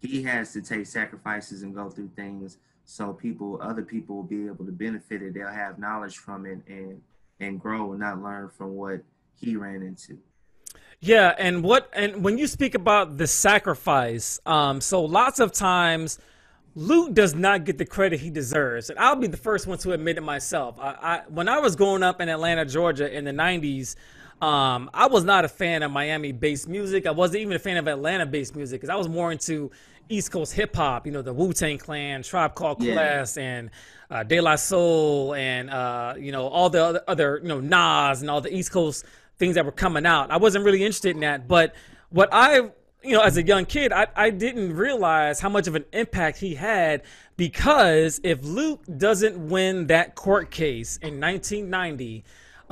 he 0.00 0.22
has 0.24 0.52
to 0.52 0.62
take 0.62 0.86
sacrifices 0.86 1.62
and 1.62 1.74
go 1.74 1.90
through 1.90 2.10
things 2.16 2.58
so 2.84 3.12
people, 3.12 3.58
other 3.62 3.82
people, 3.82 4.16
will 4.16 4.22
be 4.22 4.46
able 4.46 4.64
to 4.66 4.72
benefit 4.72 5.22
it. 5.22 5.34
They'll 5.34 5.48
have 5.48 5.78
knowledge 5.78 6.18
from 6.18 6.46
it 6.46 6.58
and 6.66 7.00
and 7.40 7.60
grow 7.60 7.92
and 7.92 8.00
not 8.00 8.22
learn 8.22 8.48
from 8.48 8.74
what 8.74 9.00
he 9.40 9.56
ran 9.56 9.82
into. 9.82 10.18
Yeah, 11.00 11.34
and 11.38 11.62
what 11.62 11.90
and 11.94 12.22
when 12.22 12.38
you 12.38 12.46
speak 12.46 12.74
about 12.74 13.16
the 13.16 13.26
sacrifice, 13.26 14.38
um, 14.46 14.80
so 14.80 15.02
lots 15.02 15.40
of 15.40 15.52
times. 15.52 16.18
Luke 16.76 17.14
does 17.14 17.36
not 17.36 17.62
get 17.62 17.78
the 17.78 17.86
credit 17.86 18.18
he 18.18 18.30
deserves, 18.30 18.90
and 18.90 18.98
I'll 18.98 19.14
be 19.14 19.28
the 19.28 19.36
first 19.36 19.68
one 19.68 19.78
to 19.78 19.92
admit 19.92 20.18
it 20.18 20.22
myself. 20.22 20.76
I, 20.80 20.88
I 21.00 21.22
when 21.28 21.48
I 21.48 21.60
was 21.60 21.76
growing 21.76 22.02
up 22.02 22.20
in 22.20 22.28
Atlanta, 22.28 22.64
Georgia, 22.64 23.16
in 23.16 23.22
the 23.22 23.30
'90s, 23.30 23.94
um, 24.44 24.90
I 24.92 25.06
was 25.06 25.24
not 25.24 25.46
a 25.46 25.48
fan 25.48 25.82
of 25.82 25.90
Miami-based 25.90 26.68
music. 26.68 27.06
I 27.06 27.12
wasn't 27.12 27.40
even 27.40 27.54
a 27.54 27.58
fan 27.58 27.78
of 27.78 27.88
Atlanta-based 27.88 28.54
music 28.54 28.80
because 28.80 28.92
I 28.92 28.96
was 28.96 29.08
more 29.08 29.32
into 29.32 29.70
East 30.10 30.30
Coast 30.30 30.52
hip 30.52 30.76
hop. 30.76 31.06
You 31.06 31.12
know, 31.12 31.22
the 31.22 31.32
Wu 31.32 31.54
Tang 31.54 31.78
Clan, 31.78 32.22
Tribe 32.22 32.54
Called 32.54 32.78
Quest, 32.78 33.38
yeah. 33.38 33.42
and 33.42 33.70
uh, 34.10 34.22
De 34.22 34.40
La 34.40 34.56
Soul, 34.56 35.34
and 35.34 35.70
uh, 35.70 36.14
you 36.18 36.30
know 36.30 36.48
all 36.48 36.68
the 36.68 36.84
other, 36.84 37.02
other 37.08 37.40
you 37.42 37.48
know 37.48 37.60
Nas 37.60 38.20
and 38.20 38.30
all 38.30 38.42
the 38.42 38.54
East 38.54 38.70
Coast 38.70 39.06
things 39.38 39.54
that 39.54 39.64
were 39.64 39.72
coming 39.72 40.04
out. 40.04 40.30
I 40.30 40.36
wasn't 40.36 40.64
really 40.66 40.82
interested 40.82 41.14
in 41.14 41.20
that. 41.20 41.48
But 41.48 41.74
what 42.10 42.28
I 42.30 42.70
you 43.02 43.12
know, 43.12 43.20
as 43.20 43.36
a 43.36 43.42
young 43.42 43.64
kid, 43.64 43.92
I, 43.92 44.06
I 44.14 44.30
didn't 44.30 44.74
realize 44.74 45.40
how 45.40 45.48
much 45.48 45.66
of 45.66 45.74
an 45.74 45.84
impact 45.92 46.38
he 46.38 46.54
had 46.54 47.02
because 47.36 48.20
if 48.24 48.42
Luke 48.42 48.82
doesn't 48.96 49.48
win 49.48 49.86
that 49.88 50.14
court 50.14 50.50
case 50.50 50.96
in 50.98 51.20
1990, 51.20 52.24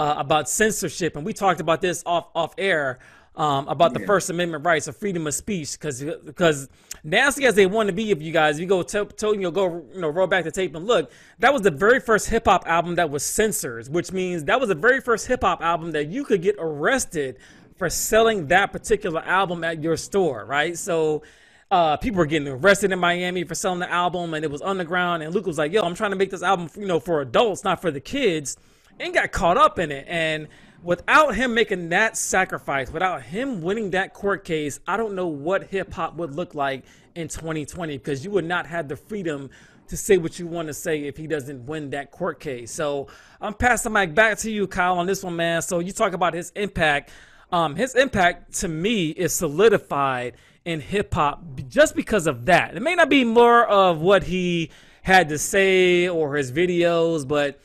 uh, 0.03 0.15
about 0.19 0.49
censorship, 0.49 1.15
and 1.15 1.25
we 1.25 1.33
talked 1.33 1.61
about 1.61 1.81
this 1.81 2.03
off 2.05 2.27
off 2.35 2.55
air 2.59 2.99
um, 3.37 3.69
about 3.69 3.93
yeah. 3.93 4.01
the 4.01 4.07
First 4.07 4.31
Amendment 4.31 4.67
rights 4.67 4.89
of 4.89 4.97
freedom 4.97 5.29
of 5.29 5.35
speech, 5.35 5.79
because 5.79 6.03
because 6.25 6.69
nasty 7.05 7.47
as 7.47 7.55
they 7.55 7.67
want 7.67 7.87
to 7.87 7.93
be, 7.93 8.11
if 8.11 8.21
you 8.21 8.33
guys, 8.33 8.59
you 8.59 8.67
go 8.67 8.83
tell 8.83 9.07
to 9.07 9.27
you 9.29 9.37
know 9.37 9.53
go 9.53 9.87
you 9.95 10.01
know 10.01 10.09
roll 10.09 10.27
back 10.27 10.43
the 10.43 10.51
tape 10.51 10.75
and 10.75 10.89
look, 10.89 11.13
that 11.39 11.53
was 11.53 11.63
the 11.63 11.71
very 11.71 12.01
first 12.01 12.29
hip 12.29 12.47
hop 12.47 12.65
album 12.67 12.97
that 12.97 13.11
was 13.11 13.23
censored, 13.23 13.87
which 13.91 14.11
means 14.11 14.43
that 14.45 14.59
was 14.59 14.71
the 14.71 14.75
very 14.75 15.01
first 15.01 15.29
hip 15.29 15.43
hop 15.43 15.63
album 15.63 15.93
that 15.93 16.09
you 16.09 16.25
could 16.25 16.43
get 16.43 16.57
arrested 16.59 17.39
for 17.77 17.89
selling 17.89 18.49
that 18.49 18.73
particular 18.73 19.21
album 19.21 19.63
at 19.63 19.85
your 19.85 19.97
store, 19.97 20.45
right? 20.45 20.77
So 20.77 21.23
uh, 21.71 21.97
people 21.97 22.19
were 22.19 22.27
getting 22.27 22.49
arrested 22.49 22.91
in 22.91 22.99
Miami 22.99 23.45
for 23.45 23.55
selling 23.55 23.79
the 23.79 23.91
album, 23.91 24.35
and 24.35 24.45
it 24.45 24.51
was 24.51 24.63
underground. 24.63 25.23
And 25.23 25.33
Luke 25.33 25.47
was 25.47 25.59
like, 25.59 25.73
"Yo, 25.73 25.83
I'm 25.83 25.95
trying 25.95 26.11
to 26.11 26.17
make 26.17 26.31
this 26.31 26.43
album, 26.43 26.69
you 26.77 26.89
know, 26.89 26.99
for 26.99 27.21
adults, 27.21 27.63
not 27.63 27.81
for 27.81 27.93
the 27.93 28.01
kids," 28.01 28.57
and 28.99 29.15
got 29.15 29.33
caught 29.33 29.57
up 29.57 29.79
in 29.79 29.91
it. 29.91 30.07
And 30.09 30.49
without 30.83 31.35
him 31.35 31.55
making 31.55 31.91
that 31.91 32.17
sacrifice, 32.17 32.91
without 32.91 33.23
him 33.23 33.63
winning 33.63 33.91
that 33.91 34.15
court 34.15 34.45
case, 34.45 34.81
I 34.87 34.97
don't 34.97 35.15
know 35.15 35.29
what 35.29 35.65
hip 35.65 35.93
hop 35.93 36.17
would 36.17 36.35
look 36.35 36.55
like 36.55 36.85
in 37.15 37.29
2020 37.29 37.99
because 37.99 38.25
you 38.25 38.31
would 38.31 38.45
not 38.45 38.67
have 38.67 38.89
the 38.89 38.97
freedom 38.97 39.51
to 39.89 39.97
say 39.97 40.17
what 40.17 40.39
you 40.39 40.47
want 40.47 40.69
to 40.69 40.75
say 40.75 41.05
if 41.05 41.17
he 41.17 41.27
doesn't 41.27 41.67
win 41.67 41.91
that 41.91 42.11
court 42.11 42.41
case. 42.41 42.73
So 42.73 43.09
I'm 43.41 43.55
passing 43.55 43.93
the 43.93 43.99
mic 43.99 44.15
back 44.15 44.39
to 44.39 44.51
you, 44.51 44.67
Kyle, 44.67 44.99
on 44.99 45.07
this 45.07 45.23
one, 45.23 45.37
man. 45.37 45.63
So 45.63 45.81
you 45.81 45.93
talk 45.93 46.15
about 46.15 46.35
his 46.35 46.51
impact. 46.57 47.11
Um, 47.51 47.77
his 47.77 47.95
impact 47.95 48.55
to 48.61 48.69
me 48.69 49.11
is 49.11 49.35
solidified 49.35 50.35
in 50.65 50.81
hip 50.81 51.13
hop 51.13 51.43
just 51.69 51.95
because 51.95 52.27
of 52.27 52.47
that. 52.47 52.77
It 52.77 52.81
may 52.81 52.95
not 52.95 53.11
be 53.11 53.25
more 53.25 53.67
of 53.67 54.01
what 54.01 54.23
he 54.23 54.71
had 55.03 55.29
to 55.29 55.39
say 55.39 56.09
or 56.09 56.37
his 56.37 56.53
videos, 56.53 57.27
but 57.27 57.61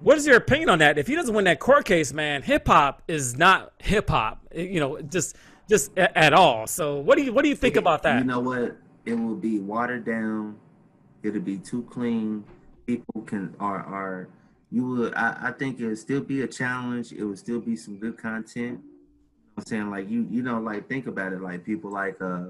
what 0.00 0.16
is 0.16 0.26
your 0.26 0.36
opinion 0.36 0.68
on 0.68 0.78
that? 0.78 0.98
If 0.98 1.06
he 1.06 1.14
doesn't 1.14 1.34
win 1.34 1.44
that 1.44 1.58
court 1.58 1.84
case, 1.84 2.12
man, 2.12 2.42
hip 2.42 2.66
hop 2.66 3.02
is 3.08 3.36
not 3.36 3.72
hip 3.78 4.10
hop. 4.10 4.46
You 4.54 4.80
know, 4.80 5.00
just 5.00 5.36
just 5.68 5.96
at 5.98 6.32
all. 6.32 6.66
So 6.66 6.96
what 6.96 7.18
do 7.18 7.24
you 7.24 7.32
what 7.32 7.42
do 7.42 7.48
you 7.48 7.56
think 7.56 7.76
about 7.76 8.02
that? 8.04 8.18
You 8.18 8.24
know 8.24 8.40
what? 8.40 8.76
It 9.04 9.14
will 9.14 9.36
be 9.36 9.58
watered 9.58 10.04
down. 10.04 10.56
It'll 11.22 11.40
be 11.40 11.58
too 11.58 11.82
clean. 11.84 12.44
People 12.86 13.22
can 13.22 13.54
are 13.60 13.80
are 13.80 14.28
you 14.70 14.86
would 14.86 15.14
I, 15.14 15.36
I 15.48 15.52
think 15.52 15.80
it 15.80 15.86
would 15.86 15.98
still 15.98 16.20
be 16.20 16.42
a 16.42 16.46
challenge. 16.46 17.12
It 17.12 17.24
would 17.24 17.38
still 17.38 17.60
be 17.60 17.76
some 17.76 17.98
good 17.98 18.16
content. 18.16 18.80
I'm 19.56 19.64
saying 19.64 19.90
like 19.90 20.08
you 20.08 20.26
you 20.30 20.42
know 20.42 20.60
like 20.60 20.88
think 20.88 21.06
about 21.06 21.32
it 21.32 21.40
like 21.40 21.64
people 21.64 21.90
like 21.90 22.20
uh 22.22 22.46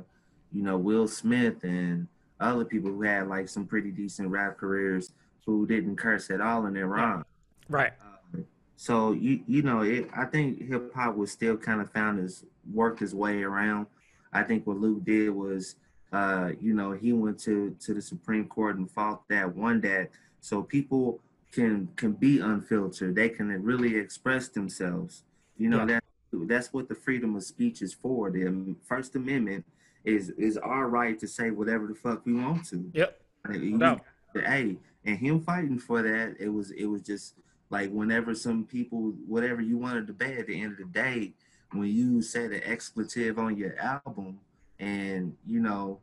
you 0.52 0.62
know 0.62 0.76
Will 0.76 1.08
Smith 1.08 1.64
and 1.64 2.06
other 2.40 2.64
people 2.64 2.90
who 2.90 3.02
had 3.02 3.28
like 3.28 3.48
some 3.48 3.66
pretty 3.66 3.90
decent 3.90 4.28
rap 4.28 4.58
careers 4.58 5.12
who 5.46 5.66
didn't 5.66 5.96
curse 5.96 6.30
at 6.30 6.40
all 6.40 6.66
in 6.66 6.74
their 6.74 6.86
rhyme. 6.86 7.24
Right. 7.68 7.92
Um, 8.34 8.46
so 8.76 9.12
you 9.12 9.40
you 9.46 9.62
know 9.62 9.82
it, 9.82 10.08
I 10.16 10.24
think 10.24 10.68
hip 10.68 10.94
hop 10.94 11.16
was 11.16 11.30
still 11.30 11.56
kind 11.56 11.80
of 11.80 11.90
found 11.90 12.18
his 12.18 12.44
worked 12.72 13.00
his 13.00 13.14
way 13.14 13.42
around. 13.42 13.86
I 14.32 14.42
think 14.42 14.66
what 14.66 14.78
Luke 14.78 15.04
did 15.04 15.30
was 15.30 15.76
uh 16.12 16.50
you 16.60 16.74
know 16.74 16.92
he 16.92 17.12
went 17.12 17.38
to 17.40 17.76
to 17.80 17.94
the 17.94 18.02
Supreme 18.02 18.46
Court 18.46 18.76
and 18.76 18.90
fought 18.90 19.28
that 19.28 19.54
won 19.54 19.80
that 19.82 20.10
so 20.40 20.62
people 20.62 21.20
can 21.52 21.88
can 21.96 22.12
be 22.12 22.40
unfiltered. 22.40 23.14
They 23.14 23.28
can 23.28 23.48
really 23.62 23.96
express 23.96 24.48
themselves. 24.48 25.24
You 25.56 25.70
know 25.70 25.80
yeah. 25.80 26.00
that 26.00 26.04
that's 26.46 26.72
what 26.72 26.88
the 26.88 26.94
freedom 26.94 27.36
of 27.36 27.42
speech 27.42 27.82
is 27.82 27.92
for. 27.92 28.30
The 28.30 28.74
First 28.86 29.16
Amendment 29.16 29.64
is 30.04 30.30
is 30.30 30.56
our 30.56 30.88
right 30.88 31.18
to 31.18 31.26
say 31.26 31.50
whatever 31.50 31.86
the 31.86 31.94
fuck 31.94 32.24
we 32.24 32.34
want 32.34 32.66
to. 32.66 32.90
Yep. 32.92 33.20
No. 33.48 34.00
Hey, 34.34 34.76
and 35.04 35.18
him 35.18 35.40
fighting 35.40 35.78
for 35.78 36.02
that, 36.02 36.36
it 36.38 36.48
was 36.48 36.70
it 36.72 36.86
was 36.86 37.02
just 37.02 37.34
like 37.70 37.90
whenever 37.90 38.34
some 38.34 38.64
people, 38.64 39.12
whatever 39.26 39.60
you 39.60 39.76
wanted 39.76 40.06
to 40.06 40.12
be 40.12 40.26
at 40.26 40.46
the 40.46 40.60
end 40.60 40.72
of 40.72 40.78
the 40.78 40.84
day, 40.84 41.34
when 41.72 41.88
you 41.88 42.22
said 42.22 42.50
an 42.52 42.62
expletive 42.64 43.38
on 43.38 43.56
your 43.56 43.78
album, 43.78 44.40
and 44.78 45.36
you 45.46 45.60
know, 45.60 46.00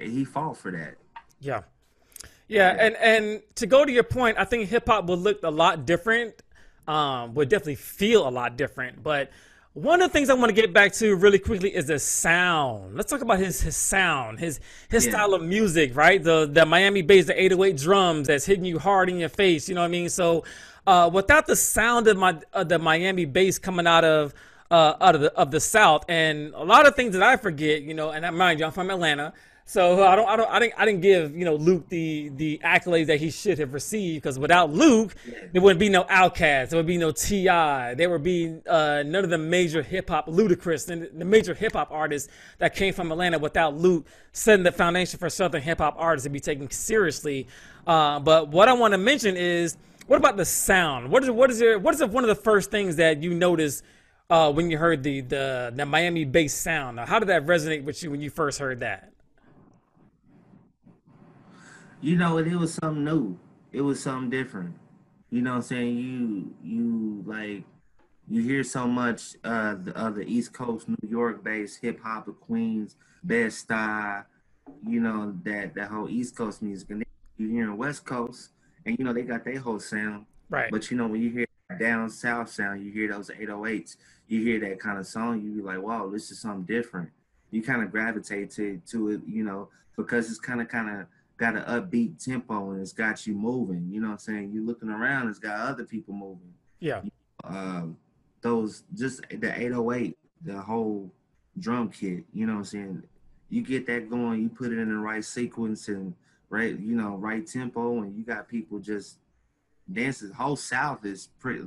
he 0.00 0.24
fought 0.24 0.56
for 0.56 0.70
that. 0.72 0.94
Yeah. 1.40 1.62
Yeah, 2.48 2.74
and 2.80 2.96
and 2.96 3.42
to 3.56 3.66
go 3.66 3.84
to 3.84 3.92
your 3.92 4.04
point, 4.04 4.38
I 4.38 4.44
think 4.44 4.70
hip 4.70 4.86
hop 4.86 5.04
would 5.06 5.18
look 5.18 5.42
a 5.42 5.50
lot 5.50 5.84
different 5.84 6.42
um, 6.88 7.34
would 7.34 7.48
definitely 7.48 7.76
feel 7.76 8.26
a 8.26 8.30
lot 8.30 8.56
different. 8.56 9.02
But 9.02 9.30
one 9.74 10.00
of 10.00 10.08
the 10.08 10.12
things 10.12 10.30
I 10.30 10.34
want 10.34 10.48
to 10.48 10.60
get 10.60 10.72
back 10.72 10.92
to 10.94 11.14
really 11.14 11.38
quickly 11.38 11.72
is 11.72 11.86
the 11.86 11.98
sound. 11.98 12.96
Let's 12.96 13.10
talk 13.10 13.20
about 13.20 13.38
his 13.38 13.60
his 13.60 13.76
sound, 13.76 14.40
his 14.40 14.58
his 14.88 15.04
yeah. 15.04 15.12
style 15.12 15.34
of 15.34 15.42
music, 15.42 15.94
right? 15.94 16.22
The 16.22 16.48
the 16.50 16.64
Miami 16.66 17.02
bass, 17.02 17.26
the 17.26 17.40
808 17.40 17.76
drums 17.76 18.26
that's 18.26 18.46
hitting 18.46 18.64
you 18.64 18.78
hard 18.78 19.10
in 19.10 19.18
your 19.18 19.28
face. 19.28 19.68
You 19.68 19.74
know 19.74 19.82
what 19.82 19.88
I 19.88 19.90
mean? 19.90 20.08
So 20.08 20.44
uh, 20.88 21.06
without 21.06 21.46
the 21.46 21.54
sound 21.54 22.08
of 22.08 22.16
my 22.16 22.38
uh, 22.54 22.64
the 22.64 22.78
Miami 22.78 23.26
bass 23.26 23.58
coming 23.58 23.86
out 23.86 24.04
of 24.04 24.32
uh, 24.70 24.94
out 25.00 25.14
of 25.14 25.20
the 25.20 25.32
of 25.34 25.50
the 25.50 25.60
South, 25.60 26.02
and 26.08 26.54
a 26.54 26.64
lot 26.64 26.86
of 26.86 26.96
things 26.96 27.12
that 27.12 27.22
I 27.22 27.36
forget, 27.36 27.82
you 27.82 27.92
know, 27.92 28.10
and 28.10 28.24
I 28.24 28.30
mind 28.30 28.58
you, 28.58 28.64
I'm 28.64 28.72
from 28.72 28.90
Atlanta. 28.90 29.34
So 29.66 30.02
I 30.02 30.16
don't, 30.16 30.26
I 30.26 30.36
don't, 30.36 30.50
I 30.50 30.58
didn't, 30.58 30.74
I 30.78 30.86
didn't 30.86 31.02
give 31.02 31.36
you 31.36 31.44
know 31.44 31.56
Luke 31.56 31.90
the 31.90 32.30
the 32.30 32.58
accolades 32.64 33.08
that 33.08 33.20
he 33.20 33.30
should 33.30 33.58
have 33.58 33.74
received 33.74 34.22
because 34.22 34.38
without 34.38 34.70
Luke, 34.72 35.14
there 35.52 35.60
wouldn't 35.60 35.78
be 35.78 35.90
no 35.90 36.04
Outkast, 36.04 36.70
there 36.70 36.78
would 36.78 36.86
be 36.86 36.96
no 36.96 37.10
T.I., 37.10 37.92
there 37.92 38.08
would 38.08 38.22
be 38.22 38.56
uh, 38.66 39.02
none 39.04 39.24
of 39.24 39.28
the 39.28 39.36
major 39.36 39.82
hip 39.82 40.08
hop, 40.08 40.26
Ludacris 40.26 40.88
and 40.88 41.20
the 41.20 41.24
major 41.26 41.52
hip 41.52 41.74
hop 41.74 41.88
artists 41.90 42.30
that 42.60 42.74
came 42.74 42.94
from 42.94 43.12
Atlanta. 43.12 43.38
Without 43.38 43.76
Luke 43.76 44.06
setting 44.32 44.64
the 44.64 44.72
foundation 44.72 45.18
for 45.18 45.28
Southern 45.28 45.60
hip 45.60 45.80
hop 45.80 45.96
artists 45.98 46.24
to 46.24 46.30
be 46.30 46.40
taken 46.40 46.70
seriously. 46.70 47.46
Uh, 47.86 48.18
but 48.20 48.48
what 48.48 48.70
I 48.70 48.72
want 48.72 48.92
to 48.92 48.98
mention 48.98 49.36
is, 49.36 49.76
what 50.08 50.16
about 50.16 50.36
the 50.36 50.44
sound? 50.44 51.10
What 51.10 51.22
is 51.22 51.30
what 51.30 51.50
is 51.50 51.60
your 51.60 51.78
what 51.78 51.94
is 51.94 52.04
one 52.04 52.24
of 52.24 52.28
the 52.28 52.42
first 52.42 52.72
things 52.72 52.96
that 52.96 53.22
you 53.22 53.32
noticed? 53.32 53.84
Uh, 54.30 54.52
when 54.52 54.70
you 54.70 54.76
heard 54.76 55.02
the, 55.02 55.22
the 55.22 55.72
the 55.74 55.86
Miami 55.86 56.26
bass 56.26 56.52
sound, 56.52 57.00
how 57.00 57.18
did 57.18 57.28
that 57.28 57.46
resonate 57.46 57.84
with 57.84 58.02
you 58.02 58.10
when 58.10 58.20
you 58.20 58.28
first 58.28 58.58
heard 58.58 58.80
that? 58.80 59.12
you 62.00 62.16
know, 62.16 62.38
it, 62.38 62.46
it 62.46 62.56
was 62.56 62.74
something 62.74 63.04
new. 63.04 63.38
It 63.72 63.80
was 63.80 64.02
something 64.02 64.30
different. 64.30 64.74
You 65.30 65.42
know 65.42 65.50
what 65.50 65.56
I'm 65.56 65.62
saying? 65.62 65.96
You 65.96 66.54
you 66.62 67.22
like 67.26 67.64
you 68.28 68.42
hear 68.42 68.62
so 68.64 68.86
much 68.86 69.34
uh 69.44 69.74
the 69.74 69.96
other 69.96 70.22
East 70.22 70.52
Coast, 70.52 70.88
New 70.88 71.08
York 71.08 71.44
based 71.44 71.80
hip 71.82 72.00
hop 72.02 72.28
of 72.28 72.40
Queens, 72.40 72.96
best 73.22 73.58
style, 73.58 74.24
you 74.86 75.00
know, 75.00 75.34
that 75.44 75.74
that 75.74 75.90
whole 75.90 76.08
East 76.08 76.36
Coast 76.36 76.62
music. 76.62 76.88
And 76.90 77.00
then 77.00 77.06
you 77.36 77.50
hear 77.50 77.64
in 77.64 77.76
West 77.76 78.04
Coast 78.04 78.50
and 78.88 78.98
you 78.98 79.04
know 79.04 79.12
they 79.12 79.22
got 79.22 79.44
their 79.44 79.58
whole 79.58 79.78
sound. 79.78 80.24
Right. 80.48 80.70
But 80.70 80.90
you 80.90 80.96
know, 80.96 81.06
when 81.06 81.20
you 81.20 81.30
hear 81.30 81.46
down 81.78 82.08
south 82.08 82.50
sound, 82.50 82.82
you 82.82 82.90
hear 82.90 83.12
those 83.12 83.28
808s, 83.28 83.96
you 84.28 84.42
hear 84.42 84.58
that 84.60 84.80
kind 84.80 84.98
of 84.98 85.06
song, 85.06 85.42
you 85.42 85.52
be 85.52 85.60
like, 85.60 85.82
wow, 85.82 86.08
this 86.08 86.30
is 86.30 86.40
something 86.40 86.62
different. 86.62 87.10
You 87.50 87.62
kind 87.62 87.82
of 87.82 87.90
gravitate 87.90 88.50
to 88.52 88.80
to 88.88 89.10
it, 89.10 89.20
you 89.26 89.44
know, 89.44 89.68
because 89.96 90.30
it's 90.30 90.38
kind 90.40 90.62
of 90.62 90.68
kind 90.68 91.00
of 91.00 91.06
got 91.36 91.54
an 91.54 91.62
upbeat 91.64 92.22
tempo 92.22 92.70
and 92.70 92.80
it's 92.80 92.92
got 92.92 93.26
you 93.26 93.34
moving. 93.34 93.88
You 93.90 94.00
know 94.00 94.08
what 94.08 94.14
I'm 94.14 94.18
saying? 94.18 94.52
You 94.52 94.64
looking 94.64 94.88
around, 94.88 95.28
it's 95.28 95.38
got 95.38 95.60
other 95.60 95.84
people 95.84 96.14
moving. 96.14 96.54
Yeah. 96.80 97.02
Um, 97.44 97.96
those 98.40 98.84
just 98.94 99.20
the 99.28 99.52
808, 99.54 100.16
the 100.44 100.60
whole 100.60 101.12
drum 101.58 101.90
kit. 101.90 102.24
You 102.32 102.46
know 102.46 102.54
what 102.54 102.58
I'm 102.60 102.64
saying? 102.64 103.02
You 103.50 103.62
get 103.62 103.86
that 103.86 104.08
going, 104.08 104.42
you 104.42 104.48
put 104.48 104.72
it 104.72 104.78
in 104.78 104.88
the 104.88 104.96
right 104.96 105.24
sequence 105.24 105.88
and 105.88 106.14
right, 106.50 106.78
you 106.78 106.96
know, 106.96 107.16
right 107.16 107.46
tempo, 107.46 108.02
and 108.02 108.16
you 108.16 108.24
got 108.24 108.48
people 108.48 108.78
just 108.78 109.16
dancing. 109.92 110.28
The 110.28 110.34
whole 110.34 110.56
South 110.56 111.04
is 111.04 111.28
pretty. 111.38 111.64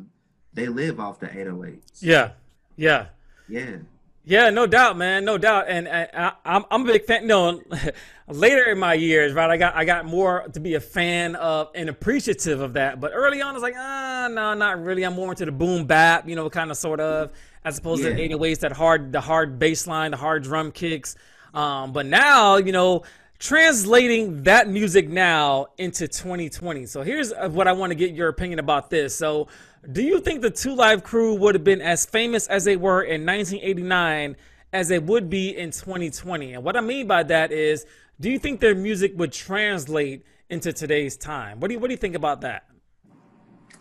They 0.54 0.68
live 0.68 1.00
off 1.00 1.20
the 1.20 1.28
808s. 1.28 1.80
Yeah. 2.02 2.32
Yeah. 2.76 3.08
Yeah. 3.48 3.78
Yeah, 4.24 4.52
no 4.52 4.68
doubt, 4.68 4.98
man, 4.98 5.26
no 5.26 5.40
doubt, 5.40 5.66
and, 5.68 5.88
and 5.88 6.08
I, 6.14 6.34
am 6.46 6.64
I'm 6.70 6.84
a 6.84 6.86
big 6.86 7.06
fan. 7.06 7.26
No, 7.26 7.60
later 8.28 8.66
in 8.66 8.78
my 8.78 8.94
years, 8.94 9.34
right, 9.34 9.50
I 9.50 9.58
got 9.58 9.76
I 9.76 9.84
got 9.84 10.06
more 10.06 10.48
to 10.54 10.60
be 10.60 10.76
a 10.76 10.80
fan 10.80 11.36
of 11.36 11.72
and 11.74 11.90
appreciative 11.90 12.62
of 12.62 12.74
that. 12.74 13.00
But 13.00 13.14
early 13.16 13.42
on, 13.42 13.50
I 13.50 13.54
was 13.54 13.64
like, 13.64 13.74
ah, 13.76 14.30
no, 14.32 14.54
not 14.54 14.84
really. 14.84 15.04
I'm 15.04 15.14
more 15.14 15.32
into 15.32 15.46
the 15.46 15.52
boom 15.52 15.88
bap, 15.88 16.30
you 16.30 16.36
know, 16.36 16.52
kind 16.52 16.70
of 16.70 16.78
sort 16.78 17.00
of, 17.00 17.32
as 17.66 17.80
opposed 17.80 18.04
yeah. 18.04 18.10
to 18.10 18.30
808s, 18.30 18.60
that 18.60 18.74
hard, 18.74 19.12
the 19.12 19.22
hard 19.22 19.58
bass 19.58 19.88
line, 19.88 20.12
the 20.12 20.18
hard 20.18 20.44
drum 20.44 20.72
kicks. 20.72 21.16
Um, 21.56 21.92
but 21.92 22.06
now, 22.06 22.58
you 22.58 22.72
know, 22.74 23.02
translating 23.42 24.44
that 24.44 24.70
music 24.70 25.10
now 25.10 25.66
into 25.80 26.08
2020. 26.08 26.86
So 26.86 27.02
here's 27.02 27.34
uh, 27.34 27.50
what 27.50 27.68
I 27.68 27.72
want 27.72 27.90
to 27.90 27.96
get 27.96 28.14
your 28.14 28.30
opinion 28.30 28.60
about 28.60 28.92
this. 28.92 29.16
So 29.16 29.48
do 29.92 30.04
you 30.04 30.22
think 30.22 30.44
the 30.44 30.52
Two 30.52 30.76
Live 30.76 31.04
Crew 31.04 31.34
would 31.34 31.56
have 31.56 31.64
been 31.64 31.82
as 31.82 32.06
famous 32.06 32.46
as 32.48 32.66
they 32.66 32.78
were 32.78 33.02
in 33.02 33.26
1989 33.26 34.38
as 34.74 34.88
they 34.88 35.00
would 35.00 35.28
be 35.28 35.58
in 35.58 35.72
2020? 35.72 36.54
And 36.54 36.64
what 36.64 36.78
I 36.78 36.82
mean 36.82 37.08
by 37.08 37.24
that 37.24 37.52
is, 37.52 37.88
do 38.20 38.30
you 38.30 38.38
think 38.38 38.60
their 38.60 38.76
music 38.76 39.14
would 39.16 39.32
translate 39.32 40.24
into 40.52 40.72
today's 40.72 41.18
time? 41.18 41.60
What 41.60 41.70
do 41.70 41.74
you 41.74 41.80
What 41.80 41.88
do 41.88 41.94
you 41.94 41.98
think 41.98 42.16
about 42.16 42.42
that? 42.42 42.68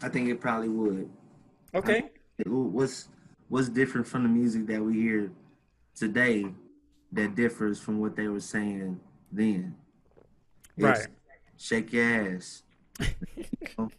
I 0.02 0.08
think 0.08 0.30
it 0.30 0.40
probably 0.40 0.70
would. 0.70 1.10
Okay. 1.74 2.04
what's 2.46 3.08
What's 3.50 3.68
different 3.68 4.06
from 4.06 4.22
the 4.22 4.28
music 4.28 4.66
that 4.68 4.80
we 4.80 4.94
hear 4.94 5.30
today 5.94 6.46
that 7.12 7.34
differs 7.34 7.78
from 7.78 8.00
what 8.00 8.16
they 8.16 8.28
were 8.28 8.40
saying 8.40 9.00
then? 9.32 9.76
It's 10.76 10.84
right. 10.84 11.06
Shake 11.56 11.92
your 11.92 12.36
ass. 12.36 12.62
you 13.00 13.06
know? 13.78 13.90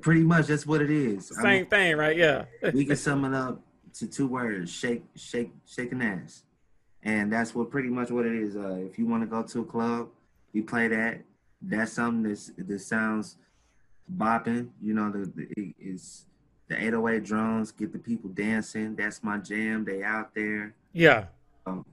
Pretty 0.00 0.22
much, 0.22 0.46
that's 0.46 0.66
what 0.66 0.80
it 0.80 0.90
is. 0.90 1.28
Same 1.28 1.46
I 1.46 1.50
mean, 1.56 1.66
thing, 1.66 1.96
right? 1.96 2.16
Yeah. 2.16 2.44
we 2.72 2.84
can 2.84 2.96
sum 2.96 3.24
it 3.24 3.34
up 3.34 3.60
to 3.94 4.06
two 4.06 4.26
words: 4.26 4.72
shake, 4.72 5.04
shake, 5.14 5.52
shaking 5.66 6.00
ass, 6.00 6.44
and 7.02 7.32
that's 7.32 7.54
what 7.54 7.70
pretty 7.70 7.90
much 7.90 8.10
what 8.10 8.24
it 8.24 8.34
is. 8.34 8.56
Uh, 8.56 8.78
if 8.80 8.98
you 8.98 9.06
want 9.06 9.22
to 9.22 9.26
go 9.26 9.42
to 9.42 9.60
a 9.60 9.64
club, 9.64 10.08
you 10.52 10.62
play 10.64 10.88
that. 10.88 11.20
That's 11.60 11.92
something 11.92 12.22
that's, 12.22 12.50
that 12.56 12.80
sounds 12.80 13.36
bopping. 14.16 14.68
You 14.82 14.94
know, 14.94 15.10
the, 15.10 15.30
the 15.34 15.74
it's 15.78 16.26
the 16.68 16.76
808 16.76 17.24
drums 17.24 17.72
get 17.72 17.92
the 17.92 17.98
people 17.98 18.30
dancing. 18.30 18.96
That's 18.96 19.22
my 19.22 19.38
jam. 19.38 19.84
They 19.84 20.02
out 20.02 20.34
there. 20.34 20.74
Yeah. 20.92 21.26
Um, 21.66 21.84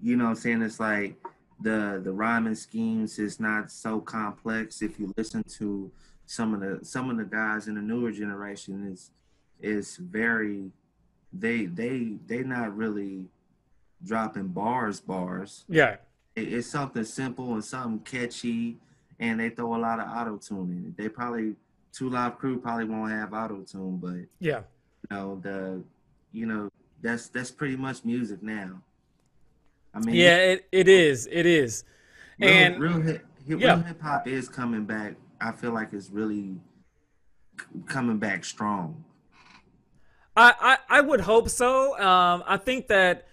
you 0.00 0.16
know 0.16 0.24
what 0.24 0.30
I'm 0.30 0.36
saying? 0.36 0.62
It's 0.62 0.78
like 0.78 1.16
the 1.60 2.00
the 2.02 2.12
rhyming 2.12 2.54
schemes 2.54 3.18
is 3.18 3.38
not 3.40 3.70
so 3.70 4.00
complex. 4.00 4.82
If 4.82 4.98
you 4.98 5.12
listen 5.16 5.42
to 5.58 5.90
some 6.26 6.54
of 6.54 6.60
the 6.60 6.84
some 6.84 7.10
of 7.10 7.16
the 7.16 7.24
guys 7.24 7.68
in 7.68 7.74
the 7.74 7.82
newer 7.82 8.12
generation, 8.12 8.90
is 8.92 9.10
is 9.60 9.96
very 9.96 10.70
they 11.32 11.66
they 11.66 12.16
they 12.26 12.42
not 12.42 12.76
really 12.76 13.26
dropping 14.04 14.48
bars 14.48 15.00
bars. 15.00 15.64
Yeah. 15.68 15.96
It, 16.36 16.52
it's 16.52 16.68
something 16.68 17.04
simple 17.04 17.54
and 17.54 17.64
something 17.64 18.00
catchy, 18.00 18.78
and 19.18 19.40
they 19.40 19.50
throw 19.50 19.74
a 19.74 19.78
lot 19.78 20.00
of 20.00 20.08
auto 20.08 20.36
tune 20.38 20.70
in 20.70 20.88
it. 20.88 20.96
They 20.96 21.08
probably 21.08 21.56
Two 21.92 22.08
Live 22.08 22.38
Crew 22.38 22.58
probably 22.58 22.84
won't 22.84 23.10
have 23.10 23.32
auto 23.32 23.62
tune, 23.62 23.98
but 23.98 24.26
yeah, 24.38 24.60
you 25.10 25.16
know 25.16 25.40
the 25.42 25.82
you 26.32 26.46
know 26.46 26.70
that's 27.02 27.28
that's 27.28 27.50
pretty 27.50 27.76
much 27.76 28.04
music 28.04 28.42
now. 28.42 28.80
I 29.94 30.00
mean, 30.00 30.14
yeah, 30.14 30.36
it, 30.36 30.68
it 30.70 30.88
is, 30.88 31.28
it 31.30 31.46
is, 31.46 31.84
real, 32.38 32.50
and 32.50 32.80
real 32.80 33.00
hip, 33.00 33.26
yeah. 33.46 33.82
hip 33.82 34.00
hop 34.00 34.28
is 34.28 34.48
coming 34.48 34.84
back. 34.84 35.14
I 35.40 35.52
feel 35.52 35.72
like 35.72 35.92
it's 35.92 36.10
really 36.10 36.56
coming 37.86 38.18
back 38.18 38.44
strong. 38.44 39.04
I, 40.36 40.54
I, 40.60 40.98
I 40.98 41.00
would 41.00 41.20
hope 41.20 41.48
so. 41.48 41.98
Um, 41.98 42.44
I 42.46 42.56
think 42.56 42.86
that 42.88 43.26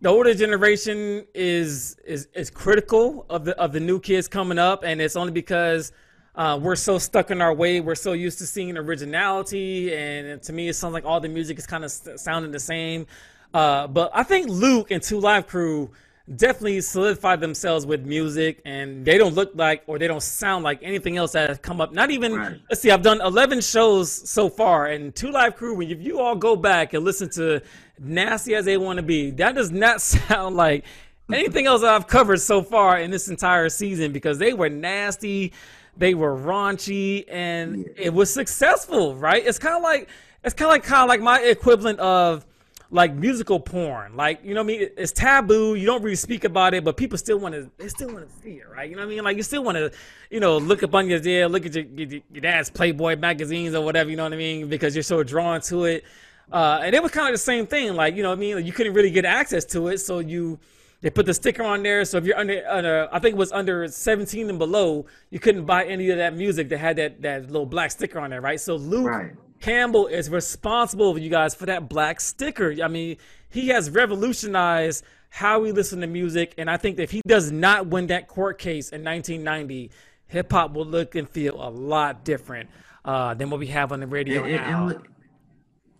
the 0.00 0.08
older 0.08 0.32
generation 0.32 1.26
is 1.34 1.96
is 2.04 2.28
is 2.34 2.50
critical 2.50 3.26
of 3.28 3.44
the 3.44 3.56
of 3.60 3.72
the 3.72 3.80
new 3.80 4.00
kids 4.00 4.28
coming 4.28 4.58
up, 4.58 4.84
and 4.84 5.00
it's 5.00 5.16
only 5.16 5.32
because 5.32 5.92
uh, 6.36 6.58
we're 6.60 6.76
so 6.76 6.98
stuck 6.98 7.30
in 7.30 7.42
our 7.42 7.52
way. 7.52 7.80
We're 7.80 7.96
so 7.96 8.12
used 8.12 8.38
to 8.38 8.46
seeing 8.46 8.76
originality, 8.76 9.94
and 9.94 10.40
to 10.42 10.52
me, 10.52 10.68
it 10.68 10.74
sounds 10.74 10.94
like 10.94 11.04
all 11.04 11.20
the 11.20 11.28
music 11.28 11.58
is 11.58 11.66
kind 11.66 11.84
of 11.84 11.90
sounding 11.90 12.52
the 12.52 12.60
same. 12.60 13.06
Uh, 13.54 13.86
but 13.86 14.10
I 14.14 14.22
think 14.22 14.48
Luke 14.48 14.90
and 14.90 15.02
Two 15.02 15.20
Live 15.20 15.46
Crew 15.46 15.90
definitely 16.36 16.80
solidified 16.80 17.40
themselves 17.40 17.86
with 17.86 18.04
music, 18.04 18.60
and 18.64 19.04
they 19.04 19.16
don't 19.16 19.34
look 19.34 19.52
like 19.54 19.82
or 19.86 19.98
they 19.98 20.06
don't 20.06 20.22
sound 20.22 20.64
like 20.64 20.80
anything 20.82 21.16
else 21.16 21.32
that 21.32 21.48
has 21.48 21.58
come 21.58 21.80
up. 21.80 21.92
Not 21.92 22.10
even 22.10 22.34
right. 22.34 22.60
let's 22.68 22.82
see, 22.82 22.90
I've 22.90 23.02
done 23.02 23.20
eleven 23.20 23.60
shows 23.60 24.12
so 24.12 24.48
far, 24.48 24.86
and 24.86 25.14
Two 25.14 25.30
Live 25.30 25.56
Crew. 25.56 25.74
When 25.74 25.90
if 25.90 26.00
you 26.00 26.20
all 26.20 26.36
go 26.36 26.56
back 26.56 26.92
and 26.92 27.04
listen 27.04 27.30
to 27.30 27.62
"Nasty 27.98 28.54
as 28.54 28.64
They 28.64 28.76
Want 28.76 28.98
to 28.98 29.02
Be," 29.02 29.30
that 29.32 29.54
does 29.54 29.70
not 29.70 30.00
sound 30.02 30.56
like 30.56 30.84
anything 31.32 31.66
else 31.66 31.82
I've 31.82 32.06
covered 32.06 32.40
so 32.40 32.62
far 32.62 32.98
in 32.98 33.10
this 33.10 33.28
entire 33.28 33.68
season 33.68 34.12
because 34.12 34.38
they 34.38 34.52
were 34.52 34.68
nasty, 34.68 35.52
they 35.96 36.14
were 36.14 36.36
raunchy, 36.36 37.24
and 37.28 37.78
yeah. 37.78 37.92
it 37.96 38.14
was 38.14 38.32
successful. 38.32 39.16
Right? 39.16 39.44
It's 39.46 39.58
kind 39.58 39.76
of 39.76 39.82
like 39.82 40.08
it's 40.44 40.54
kind 40.54 40.68
of 40.68 40.72
like 40.72 40.84
kind 40.84 41.02
of 41.02 41.08
like 41.08 41.20
my 41.20 41.40
equivalent 41.40 41.98
of 42.00 42.44
like 42.90 43.14
musical 43.14 43.60
porn. 43.60 44.16
Like, 44.16 44.42
you 44.42 44.54
know 44.54 44.62
what 44.62 44.74
I 44.74 44.78
mean? 44.78 44.88
It's 44.96 45.12
taboo. 45.12 45.74
You 45.74 45.86
don't 45.86 46.02
really 46.02 46.16
speak 46.16 46.44
about 46.44 46.72
it, 46.72 46.84
but 46.84 46.96
people 46.96 47.18
still 47.18 47.38
want 47.38 47.54
to, 47.54 47.70
they 47.76 47.88
still 47.88 48.12
want 48.12 48.28
to 48.28 48.42
see 48.42 48.52
it, 48.52 48.68
right? 48.68 48.88
You 48.88 48.96
know 48.96 49.02
what 49.02 49.12
I 49.12 49.14
mean? 49.14 49.24
Like, 49.24 49.36
you 49.36 49.42
still 49.42 49.62
want 49.62 49.76
to, 49.76 49.92
you 50.30 50.40
know, 50.40 50.56
look 50.56 50.82
up 50.82 50.94
on 50.94 51.08
your 51.08 51.20
dad, 51.20 51.50
look 51.50 51.66
at 51.66 51.74
your, 51.74 51.84
your, 51.84 52.20
your, 52.32 52.40
dad's 52.40 52.70
Playboy 52.70 53.16
magazines 53.16 53.74
or 53.74 53.84
whatever, 53.84 54.08
you 54.08 54.16
know 54.16 54.24
what 54.24 54.32
I 54.32 54.36
mean? 54.36 54.68
Because 54.68 54.96
you're 54.96 55.02
so 55.02 55.22
drawn 55.22 55.60
to 55.62 55.84
it. 55.84 56.04
Uh, 56.50 56.80
and 56.82 56.94
it 56.94 57.02
was 57.02 57.12
kind 57.12 57.28
of 57.28 57.34
the 57.34 57.38
same 57.38 57.66
thing. 57.66 57.94
Like, 57.94 58.16
you 58.16 58.22
know 58.22 58.30
what 58.30 58.38
I 58.38 58.40
mean? 58.40 58.56
Like, 58.56 58.64
you 58.64 58.72
couldn't 58.72 58.94
really 58.94 59.10
get 59.10 59.26
access 59.26 59.66
to 59.66 59.88
it. 59.88 59.98
So 59.98 60.20
you, 60.20 60.58
they 61.02 61.10
put 61.10 61.26
the 61.26 61.34
sticker 61.34 61.62
on 61.62 61.82
there. 61.82 62.06
So 62.06 62.16
if 62.16 62.24
you're 62.24 62.38
under, 62.38 62.66
under, 62.66 63.08
I 63.12 63.18
think 63.18 63.34
it 63.34 63.38
was 63.38 63.52
under 63.52 63.86
17 63.86 64.48
and 64.48 64.58
below, 64.58 65.04
you 65.28 65.38
couldn't 65.38 65.66
buy 65.66 65.84
any 65.84 66.08
of 66.08 66.16
that 66.16 66.34
music 66.34 66.70
that 66.70 66.78
had 66.78 66.96
that, 66.96 67.20
that 67.20 67.46
little 67.50 67.66
black 67.66 67.90
sticker 67.90 68.18
on 68.18 68.30
there, 68.30 68.40
right? 68.40 68.58
So 68.58 68.76
Luke, 68.76 69.06
right 69.06 69.32
Campbell 69.60 70.06
is 70.06 70.30
responsible, 70.30 71.18
you 71.18 71.30
guys, 71.30 71.54
for 71.54 71.66
that 71.66 71.88
black 71.88 72.20
sticker. 72.20 72.74
I 72.82 72.88
mean, 72.88 73.16
he 73.50 73.68
has 73.68 73.90
revolutionized 73.90 75.04
how 75.30 75.60
we 75.60 75.72
listen 75.72 76.00
to 76.00 76.06
music, 76.06 76.54
and 76.58 76.70
I 76.70 76.76
think 76.76 76.98
if 76.98 77.10
he 77.10 77.22
does 77.26 77.52
not 77.52 77.86
win 77.86 78.06
that 78.08 78.28
court 78.28 78.58
case 78.58 78.90
in 78.90 79.04
1990, 79.04 79.90
hip 80.26 80.52
hop 80.52 80.72
will 80.72 80.86
look 80.86 81.14
and 81.14 81.28
feel 81.28 81.54
a 81.62 81.68
lot 81.68 82.24
different 82.24 82.70
uh, 83.04 83.34
than 83.34 83.50
what 83.50 83.60
we 83.60 83.66
have 83.68 83.92
on 83.92 84.00
the 84.00 84.06
radio 84.06 84.44
and, 84.44 84.56
now. 84.56 84.78
And 84.78 84.88
look, 84.88 85.08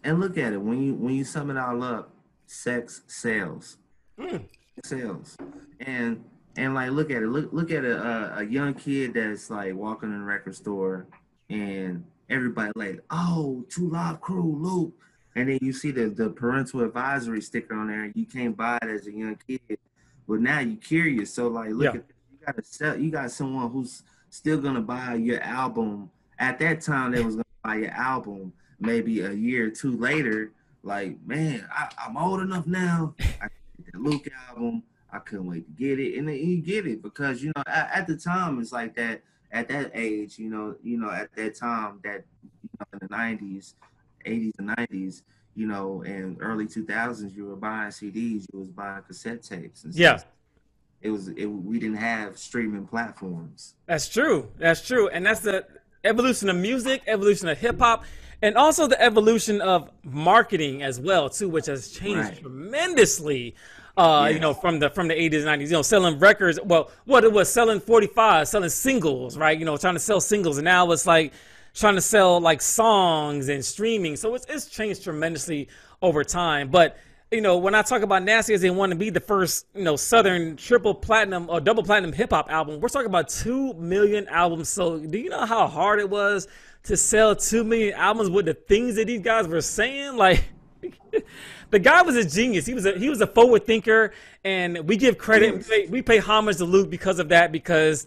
and 0.05 0.21
look, 0.21 0.39
at 0.39 0.53
it 0.53 0.59
when 0.59 0.83
you 0.83 0.95
when 0.95 1.15
you 1.15 1.25
sum 1.25 1.51
it 1.51 1.59
all 1.59 1.83
up, 1.83 2.11
sex 2.47 3.03
sells, 3.07 3.77
mm. 4.19 4.45
sells, 4.85 5.37
and 5.81 6.25
and 6.57 6.75
like 6.75 6.91
look 6.91 7.11
at 7.11 7.23
it, 7.23 7.29
look 7.29 7.53
look 7.53 7.71
at 7.71 7.85
a, 7.85 8.39
a 8.39 8.45
young 8.45 8.75
kid 8.75 9.15
that's 9.15 9.51
like 9.51 9.75
walking 9.75 10.11
in 10.11 10.21
a 10.21 10.25
record 10.25 10.55
store 10.55 11.07
and 11.51 12.05
everybody 12.31 12.73
like, 12.75 13.01
oh, 13.11 13.65
Two 13.69 13.89
Live 13.91 14.21
Crew, 14.21 14.57
Luke. 14.59 14.95
And 15.35 15.49
then 15.49 15.59
you 15.63 15.73
see 15.73 15.91
the, 15.91 16.09
the 16.09 16.31
parental 16.31 16.81
advisory 16.83 17.41
sticker 17.41 17.75
on 17.75 17.89
there. 17.89 18.11
You 18.15 18.27
can't 18.27 18.57
buy 18.57 18.79
it 18.83 18.89
as 18.89 19.07
a 19.07 19.13
young 19.13 19.39
kid, 19.47 19.79
but 20.27 20.41
now 20.41 20.61
you're 20.61 20.77
curious. 20.77 21.33
So 21.33 21.49
like, 21.49 21.71
look 21.71 21.95
yeah. 21.95 22.01
at 22.01 22.07
you 22.31 22.39
got 22.45 22.57
to 22.57 22.65
sell. 22.65 22.97
You 22.99 23.11
got 23.11 23.31
someone 23.31 23.71
who's 23.71 24.03
still 24.31 24.59
gonna 24.59 24.81
buy 24.81 25.15
your 25.15 25.41
album. 25.43 26.11
At 26.39 26.59
that 26.59 26.81
time, 26.81 27.13
they 27.13 27.23
was 27.23 27.37
gonna 27.37 27.45
buy 27.63 27.77
your 27.77 27.91
album. 27.91 28.53
Maybe 28.81 29.21
a 29.21 29.33
year 29.33 29.67
or 29.67 29.71
two 29.71 29.97
later, 29.97 30.53
like, 30.83 31.19
man, 31.27 31.69
I, 31.73 31.89
am 32.07 32.17
old 32.17 32.41
enough 32.41 32.67
now. 32.67 33.15
I 33.19 33.49
get 33.77 33.93
that 33.93 34.01
Luke 34.01 34.29
album. 34.49 34.83
I 35.13 35.19
couldn't 35.19 35.47
wait 35.47 35.67
to 35.67 35.73
get 35.73 35.99
it, 35.99 36.19
and 36.19 36.29
then 36.29 36.37
you 36.37 36.61
get 36.61 36.87
it 36.87 37.03
because 37.03 37.43
you 37.43 37.53
know 37.57 37.63
at, 37.67 37.91
at 37.93 38.07
the 38.07 38.17
time 38.17 38.61
it's 38.61 38.73
like 38.73 38.95
that 38.97 39.23
at 39.53 39.69
that 39.69 39.91
age, 39.95 40.39
you 40.39 40.51
know, 40.51 40.77
you 40.83 40.99
know, 40.99 41.11
at 41.11 41.35
that 41.37 41.55
time, 41.55 42.01
that 42.05 42.25
you 42.43 42.71
know, 42.79 42.87
in 42.93 42.99
the 43.01 43.09
'90s, 43.09 43.75
'80s 44.27 44.59
and 44.59 44.69
'90s, 44.71 45.23
you 45.55 45.67
know, 45.67 46.03
and 46.07 46.37
early 46.41 46.67
2000s, 46.67 47.35
you 47.35 47.47
were 47.47 47.57
buying 47.57 47.91
CDs, 47.91 48.47
you 48.53 48.59
was 48.59 48.69
buying 48.69 49.03
cassette 49.03 49.43
tapes, 49.43 49.85
and 49.85 49.95
yeah. 49.95 50.21
It 51.01 51.11
was 51.11 51.29
it, 51.29 51.47
we 51.47 51.79
didn't 51.79 51.99
have 51.99 52.37
streaming 52.37 52.85
platforms. 52.85 53.75
That's 53.87 54.09
true. 54.09 54.51
That's 54.59 54.85
true, 54.85 55.09
and 55.09 55.25
that's 55.25 55.41
the 55.41 55.65
evolution 56.05 56.49
of 56.49 56.57
music, 56.57 57.03
evolution 57.07 57.49
of 57.49 57.57
hip 57.57 57.79
hop, 57.79 58.05
and 58.43 58.57
also 58.57 58.87
the 58.87 59.01
evolution 59.01 59.61
of 59.61 59.91
marketing 60.03 60.83
as 60.83 61.01
well 61.01 61.31
too, 61.31 61.49
which 61.49 61.67
has 61.67 61.91
changed 61.91 62.19
right. 62.19 62.41
tremendously 62.41 63.55
uh, 63.99 64.31
you 64.33 64.39
know, 64.39 64.55
from 64.55 64.79
the 64.79 64.89
from 64.91 65.09
the 65.09 65.15
80s 65.15 65.45
and 65.45 65.61
90s, 65.61 65.67
you 65.67 65.73
know, 65.73 65.83
selling 65.83 66.21
records. 66.21 66.59
Well, 66.65 66.91
what 67.05 67.25
it 67.25 67.33
was 67.33 67.53
selling 67.53 67.81
45, 67.81 68.47
selling 68.47 68.71
singles, 68.71 69.37
right? 69.37 69.59
You 69.59 69.65
know, 69.65 69.77
trying 69.77 69.95
to 69.95 70.01
sell 70.01 70.21
singles, 70.21 70.57
and 70.57 70.65
now 70.65 70.91
it's 70.93 71.05
like 71.05 71.33
trying 71.75 71.97
to 71.97 72.01
sell 72.01 72.41
like 72.41 72.63
songs 72.63 73.49
and 73.49 73.65
streaming. 73.65 74.15
So 74.15 74.37
it's 74.37 74.47
it's 74.49 74.67
changed 74.67 75.03
tremendously 75.03 75.69
over 76.01 76.23
time. 76.23 76.69
But 76.69 76.97
you 77.33 77.41
know, 77.41 77.59
when 77.59 77.75
I 77.75 77.83
talk 77.83 78.03
about 78.03 78.23
Nasty 78.23 78.55
as 78.55 78.61
they 78.61 78.71
want 78.71 78.91
to 78.91 78.97
be 78.97 79.11
the 79.11 79.21
first, 79.21 79.67
you 79.75 79.83
know, 79.83 79.97
Southern 79.97 80.57
triple 80.57 80.95
platinum 80.95 81.51
or 81.51 81.61
double 81.61 81.83
platinum 81.83 82.13
hip 82.13 82.31
hop 82.31 82.51
album, 82.51 82.81
we're 82.81 82.89
talking 82.89 83.09
about 83.09 83.29
two 83.29 83.75
million 83.75 84.29
albums. 84.29 84.69
So 84.69 84.99
do 85.01 85.19
you 85.19 85.29
know 85.29 85.45
how 85.45 85.67
hard 85.67 85.99
it 85.99 86.09
was 86.09 86.47
to 86.85 86.97
sell 86.97 87.35
two 87.35 87.65
million 87.65 87.95
albums 87.95 88.31
with 88.31 88.47
the 88.47 88.55
things 88.55 88.95
that 88.95 89.09
these 89.09 89.23
guys 89.23 89.49
were 89.49 89.61
saying? 89.61 90.17
Like 90.29 90.45
the 91.71 91.79
guy 91.79 92.03
was 92.03 92.17
a 92.17 92.25
genius. 92.25 92.67
He 92.67 92.75
was 92.75 92.87
a 92.87 92.99
he 92.99 93.09
was 93.09 93.21
a 93.21 93.27
forward 93.27 93.67
thinker, 93.67 94.13
and 94.45 94.89
we 94.89 94.97
give 94.97 95.19
credit. 95.19 95.57
We 95.57 95.63
pay, 95.63 95.87
we 95.87 96.03
pay 96.03 96.19
homage 96.19 96.59
to 96.59 96.65
Luke 96.65 96.91
because 96.91 97.19
of 97.19 97.29
that 97.31 97.53
because 97.53 98.07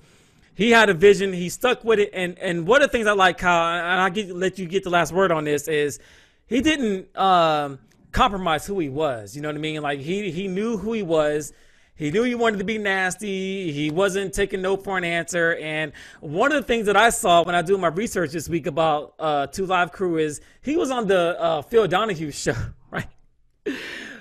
he 0.53 0.71
had 0.71 0.89
a 0.89 0.93
vision. 0.93 1.33
He 1.33 1.49
stuck 1.49 1.83
with 1.83 1.99
it, 1.99 2.11
and 2.13 2.37
and 2.39 2.67
one 2.67 2.81
of 2.81 2.89
the 2.89 2.91
things 2.91 3.07
I 3.07 3.13
like, 3.13 3.37
Kyle, 3.37 3.79
and 3.79 4.01
I 4.01 4.09
get 4.09 4.35
let 4.35 4.59
you 4.59 4.67
get 4.67 4.83
the 4.83 4.89
last 4.89 5.11
word 5.11 5.31
on 5.31 5.43
this 5.43 5.67
is 5.67 5.99
he 6.47 6.61
didn't 6.61 7.15
um, 7.17 7.79
compromise 8.11 8.65
who 8.65 8.79
he 8.79 8.89
was. 8.89 9.35
You 9.35 9.41
know 9.41 9.49
what 9.49 9.55
I 9.55 9.59
mean? 9.59 9.81
Like 9.81 9.99
he 9.99 10.31
he 10.31 10.47
knew 10.47 10.77
who 10.77 10.93
he 10.93 11.03
was. 11.03 11.53
He 12.01 12.09
knew 12.09 12.23
he 12.23 12.33
wanted 12.33 12.57
to 12.57 12.63
be 12.63 12.79
nasty. 12.79 13.71
He 13.71 13.91
wasn't 13.91 14.33
taking 14.33 14.59
no 14.59 14.75
for 14.75 14.97
an 14.97 15.03
answer. 15.03 15.55
And 15.57 15.91
one 16.19 16.51
of 16.51 16.59
the 16.59 16.65
things 16.65 16.87
that 16.87 16.97
I 16.97 17.11
saw 17.11 17.43
when 17.43 17.53
I 17.53 17.61
do 17.61 17.77
my 17.77 17.89
research 17.89 18.31
this 18.31 18.49
week 18.49 18.65
about 18.65 19.13
uh, 19.19 19.45
Two 19.45 19.67
Live 19.67 19.91
Crew 19.91 20.17
is 20.17 20.41
he 20.63 20.77
was 20.77 20.89
on 20.89 21.05
the 21.05 21.39
uh, 21.39 21.61
Phil 21.61 21.87
Donahue 21.87 22.31
show, 22.31 22.55
right? 22.89 23.05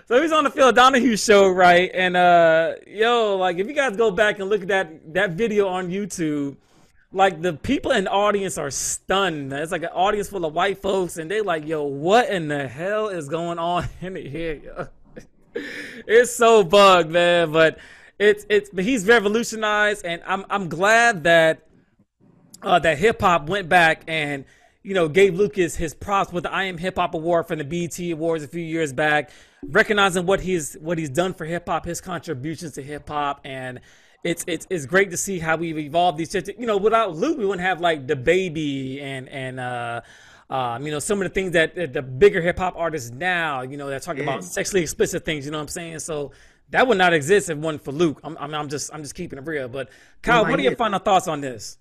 so 0.06 0.20
he's 0.20 0.30
on 0.30 0.44
the 0.44 0.50
Phil 0.50 0.70
Donahue 0.72 1.16
show, 1.16 1.48
right? 1.48 1.90
And 1.94 2.18
uh, 2.18 2.74
yo, 2.86 3.38
like 3.38 3.56
if 3.56 3.66
you 3.66 3.72
guys 3.72 3.96
go 3.96 4.10
back 4.10 4.40
and 4.40 4.50
look 4.50 4.60
at 4.60 4.68
that 4.68 5.14
that 5.14 5.30
video 5.30 5.66
on 5.66 5.88
YouTube, 5.88 6.58
like 7.14 7.40
the 7.40 7.54
people 7.54 7.92
in 7.92 8.04
the 8.04 8.10
audience 8.10 8.58
are 8.58 8.70
stunned. 8.70 9.54
It's 9.54 9.72
like 9.72 9.84
an 9.84 9.88
audience 9.94 10.28
full 10.28 10.44
of 10.44 10.52
white 10.52 10.82
folks, 10.82 11.16
and 11.16 11.30
they 11.30 11.40
like, 11.40 11.66
yo, 11.66 11.84
what 11.84 12.28
in 12.28 12.48
the 12.48 12.68
hell 12.68 13.08
is 13.08 13.26
going 13.26 13.58
on 13.58 13.88
in 14.02 14.16
here? 14.16 14.90
it's 16.06 16.34
so 16.34 16.64
bugged, 16.64 17.10
man. 17.10 17.52
But 17.52 17.78
it's 18.18 18.46
it's 18.48 18.70
he's 18.78 19.06
revolutionized, 19.06 20.04
and 20.04 20.22
I'm 20.26 20.44
I'm 20.50 20.68
glad 20.68 21.24
that 21.24 21.66
uh, 22.62 22.78
that 22.78 22.98
hip 22.98 23.20
hop 23.20 23.48
went 23.48 23.68
back 23.68 24.04
and 24.06 24.44
you 24.82 24.94
know, 24.94 25.08
gave 25.08 25.34
Lucas 25.34 25.76
his 25.76 25.94
props 25.94 26.32
with 26.32 26.44
the 26.44 26.52
I 26.52 26.64
Am 26.64 26.78
Hip 26.78 26.96
Hop 26.96 27.14
Award 27.14 27.46
from 27.46 27.58
the 27.58 27.64
BET 27.64 27.98
Awards 28.12 28.42
a 28.42 28.48
few 28.48 28.62
years 28.62 28.92
back, 28.92 29.30
recognizing 29.62 30.24
what 30.24 30.40
he's 30.40 30.74
what 30.74 30.96
he's 30.96 31.10
done 31.10 31.34
for 31.34 31.44
hip 31.44 31.68
hop, 31.68 31.84
his 31.84 32.00
contributions 32.00 32.72
to 32.72 32.82
hip 32.82 33.08
hop, 33.08 33.40
and 33.44 33.80
it's 34.24 34.44
it's 34.46 34.66
it's 34.70 34.86
great 34.86 35.10
to 35.10 35.16
see 35.16 35.38
how 35.38 35.56
we've 35.56 35.78
evolved 35.78 36.18
these. 36.18 36.34
You 36.34 36.66
know, 36.66 36.78
without 36.78 37.14
Luke, 37.14 37.36
we 37.36 37.44
wouldn't 37.44 37.66
have 37.66 37.80
like 37.80 38.06
DaBaby 38.06 39.02
and 39.02 39.28
and 39.28 39.60
uh, 39.60 40.00
um, 40.50 40.84
you 40.84 40.90
know 40.90 40.98
some 40.98 41.22
of 41.22 41.28
the 41.28 41.32
things 41.32 41.52
that, 41.52 41.74
that 41.76 41.92
the 41.92 42.02
bigger 42.02 42.42
hip 42.42 42.58
hop 42.58 42.74
artists 42.76 43.10
now, 43.10 43.62
you 43.62 43.76
know, 43.76 43.88
they're 43.88 44.00
talking 44.00 44.24
yeah. 44.24 44.30
about 44.30 44.44
sexually 44.44 44.82
explicit 44.82 45.24
things. 45.24 45.44
You 45.44 45.52
know 45.52 45.58
what 45.58 45.62
I'm 45.62 45.68
saying? 45.68 46.00
So 46.00 46.32
that 46.70 46.86
would 46.86 46.98
not 46.98 47.14
exist 47.14 47.48
if 47.48 47.56
it 47.56 47.60
wasn't 47.60 47.84
for 47.84 47.92
Luke. 47.92 48.20
I'm, 48.24 48.36
I'm, 48.38 48.54
I'm 48.54 48.68
just 48.68 48.92
I'm 48.92 49.02
just 49.02 49.14
keeping 49.14 49.38
it 49.38 49.46
real. 49.46 49.68
But 49.68 49.90
Kyle, 50.22 50.42
like 50.42 50.50
what 50.50 50.60
are 50.60 50.62
your 50.62 50.72
it- 50.72 50.78
final 50.78 50.98
thoughts 50.98 51.28
on 51.28 51.40
this? 51.40 51.78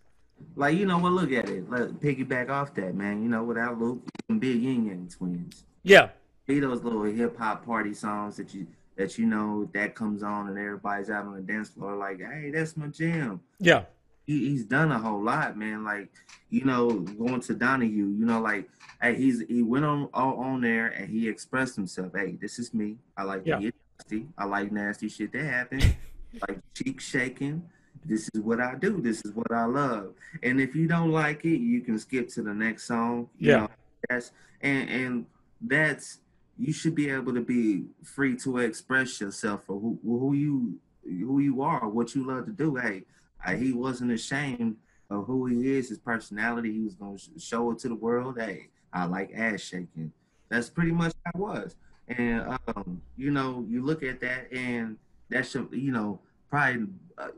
Like 0.55 0.77
you 0.77 0.85
know, 0.85 0.99
well, 0.99 1.11
look 1.11 1.33
at 1.33 1.49
it. 1.49 1.69
Let 1.69 1.89
piggyback 1.99 2.49
off 2.49 2.73
that, 2.75 2.95
man. 2.95 3.21
You 3.21 3.27
know, 3.27 3.43
without 3.43 3.77
Luke, 3.77 4.01
you 4.05 4.11
can 4.27 4.39
be 4.39 4.49
Ying 4.49 4.85
Yang 4.85 5.09
twins. 5.17 5.65
Yeah, 5.83 6.09
Be 6.45 6.59
those 6.59 6.81
little 6.83 7.03
hip 7.03 7.37
hop 7.37 7.65
party 7.65 7.93
songs 7.93 8.37
that 8.37 8.53
you 8.53 8.67
that 8.95 9.17
you 9.17 9.25
know 9.25 9.67
that 9.73 9.95
comes 9.95 10.23
on 10.23 10.47
and 10.47 10.57
everybody's 10.57 11.09
out 11.09 11.25
on 11.25 11.35
the 11.35 11.41
dance 11.41 11.69
floor 11.69 11.95
like, 11.95 12.19
hey, 12.19 12.51
that's 12.53 12.77
my 12.77 12.87
jam. 12.87 13.41
yeah, 13.59 13.83
He, 14.29 14.49
he's 14.49 14.63
done 14.63 14.91
a 14.91 14.99
whole 14.99 15.23
lot, 15.23 15.57
man. 15.57 15.83
Like 15.83 16.09
you 16.51 16.63
know, 16.63 16.99
going 16.99 17.41
to 17.41 17.55
Donahue, 17.55 18.09
you 18.09 18.25
know, 18.27 18.39
like 18.39 18.69
hey, 19.01 19.15
he's 19.15 19.41
he 19.47 19.63
went 19.63 19.85
on 19.85 20.07
all 20.13 20.39
on 20.39 20.61
there 20.61 20.89
and 20.89 21.09
he 21.09 21.27
expressed 21.27 21.75
himself. 21.75 22.11
Hey, 22.15 22.37
this 22.39 22.59
is 22.59 22.71
me. 22.71 22.97
I 23.17 23.23
like 23.23 23.41
Yeah. 23.43 23.55
to 23.55 23.61
get 23.63 23.75
nasty. 23.97 24.27
I 24.37 24.45
like 24.45 24.71
nasty 24.71 25.09
shit 25.09 25.31
that 25.33 25.43
happens. 25.45 25.83
like 26.47 26.59
cheek 26.75 27.01
shaking. 27.01 27.67
This 28.05 28.29
is 28.35 28.41
what 28.41 28.61
I 28.61 28.75
do. 28.75 29.01
This 29.01 29.25
is 29.25 29.31
what 29.33 29.51
I 29.51 29.65
love. 29.65 30.13
And 30.43 30.61
if 30.61 30.75
you 30.75 30.87
don't 30.87 31.09
like 31.11 31.43
it, 31.43 31.57
you 31.57 31.81
can 31.81 31.97
skip 31.97 32.29
to 32.29 32.43
the 32.43 32.53
next 32.53 32.83
song. 32.83 33.29
You 33.39 33.49
Yeah. 33.49 33.57
know, 33.61 33.69
that's 34.11 34.31
and 34.61 34.89
and 34.91 35.25
that's 35.59 36.19
you 36.55 36.71
should 36.71 36.93
be 36.93 37.09
able 37.09 37.33
to 37.33 37.41
be 37.41 37.85
free 38.03 38.35
to 38.37 38.59
express 38.59 39.19
yourself 39.19 39.63
for 39.65 39.79
who 39.79 39.97
who 40.03 40.33
you 40.33 40.79
who 41.03 41.39
you 41.39 41.63
are, 41.63 41.89
what 41.89 42.13
you 42.13 42.27
love 42.27 42.45
to 42.45 42.51
do. 42.51 42.75
Hey, 42.75 43.05
I, 43.45 43.55
he 43.55 43.73
wasn't 43.73 44.11
ashamed 44.11 44.77
of 45.09 45.25
who 45.25 45.45
he 45.47 45.77
is, 45.77 45.89
his 45.89 45.97
personality. 45.97 46.71
He 46.71 46.81
was 46.81 46.95
gonna 46.95 47.17
show 47.37 47.71
it 47.71 47.79
to 47.79 47.89
the 47.89 47.95
world. 47.95 48.39
Hey, 48.39 48.69
I 48.93 49.05
like 49.05 49.31
ass 49.35 49.61
shaking. 49.61 50.11
That's 50.49 50.69
pretty 50.69 50.91
much 50.91 51.13
how 51.25 51.31
it 51.33 51.37
was. 51.37 51.75
And 52.07 52.57
um, 52.67 53.01
you 53.17 53.31
know, 53.31 53.65
you 53.67 53.83
look 53.83 54.03
at 54.03 54.19
that, 54.21 54.51
and 54.51 54.97
that 55.29 55.45
should, 55.45 55.69
you 55.71 55.91
know, 55.91 56.19
probably, 56.49 56.87
uh, 57.17 57.29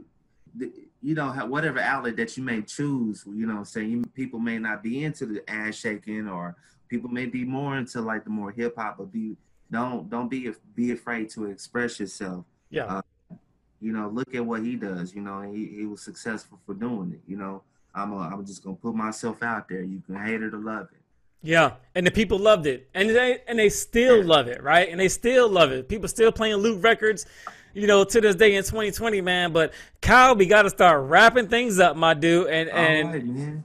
the, 0.55 0.71
you 1.01 1.15
know, 1.15 1.31
whatever 1.31 1.79
outlet 1.79 2.15
that 2.17 2.37
you 2.37 2.43
may 2.43 2.61
choose. 2.61 3.23
You 3.27 3.45
know, 3.45 3.63
saying 3.63 4.05
people 4.13 4.39
may 4.39 4.59
not 4.59 4.81
be 4.83 5.03
into 5.03 5.25
the 5.25 5.49
ass 5.49 5.75
shaking, 5.75 6.27
or 6.27 6.55
people 6.87 7.09
may 7.09 7.25
be 7.25 7.43
more 7.43 7.77
into 7.77 8.01
like 8.01 8.23
the 8.23 8.29
more 8.29 8.51
hip 8.51 8.75
hop, 8.77 8.97
but 8.97 9.11
be 9.11 9.37
don't 9.69 10.09
don't 10.09 10.29
be 10.29 10.51
be 10.75 10.91
afraid 10.91 11.29
to 11.29 11.45
express 11.45 11.99
yourself 11.99 12.45
yeah. 12.71 12.85
Uh, 12.85 13.01
you 13.81 13.91
know, 13.91 14.09
look 14.09 14.33
at 14.35 14.45
what 14.45 14.63
he 14.63 14.75
does. 14.75 15.13
You 15.13 15.21
know, 15.21 15.41
he, 15.41 15.65
he 15.65 15.85
was 15.85 16.01
successful 16.01 16.59
for 16.65 16.73
doing 16.73 17.11
it. 17.13 17.21
You 17.29 17.37
know, 17.37 17.63
I'm 17.93 18.13
a, 18.13 18.19
I'm 18.19 18.45
just 18.45 18.63
gonna 18.63 18.75
put 18.75 18.95
myself 18.95 19.41
out 19.43 19.67
there. 19.67 19.81
You 19.81 20.01
can 20.05 20.15
hate 20.15 20.41
it 20.41 20.53
or 20.53 20.59
love 20.59 20.87
it. 20.91 21.01
Yeah, 21.43 21.73
and 21.95 22.05
the 22.05 22.11
people 22.11 22.37
loved 22.37 22.67
it, 22.67 22.87
and 22.93 23.09
they 23.09 23.41
and 23.47 23.57
they 23.57 23.69
still 23.69 24.23
love 24.23 24.47
it, 24.47 24.61
right? 24.61 24.87
And 24.89 24.99
they 24.99 25.09
still 25.09 25.49
love 25.49 25.71
it. 25.71 25.89
People 25.89 26.07
still 26.07 26.31
playing 26.31 26.57
Luke 26.57 26.83
records, 26.83 27.25
you 27.73 27.87
know, 27.87 28.03
to 28.03 28.21
this 28.21 28.35
day 28.35 28.55
in 28.55 28.63
2020, 28.63 29.21
man. 29.21 29.51
But 29.51 29.73
Kyle, 30.01 30.35
we 30.35 30.45
got 30.45 30.63
to 30.63 30.69
start 30.69 31.03
wrapping 31.09 31.47
things 31.47 31.79
up, 31.79 31.95
my 31.95 32.13
dude. 32.13 32.47
And 32.47 32.69
and 32.69 33.13
right, 33.13 33.63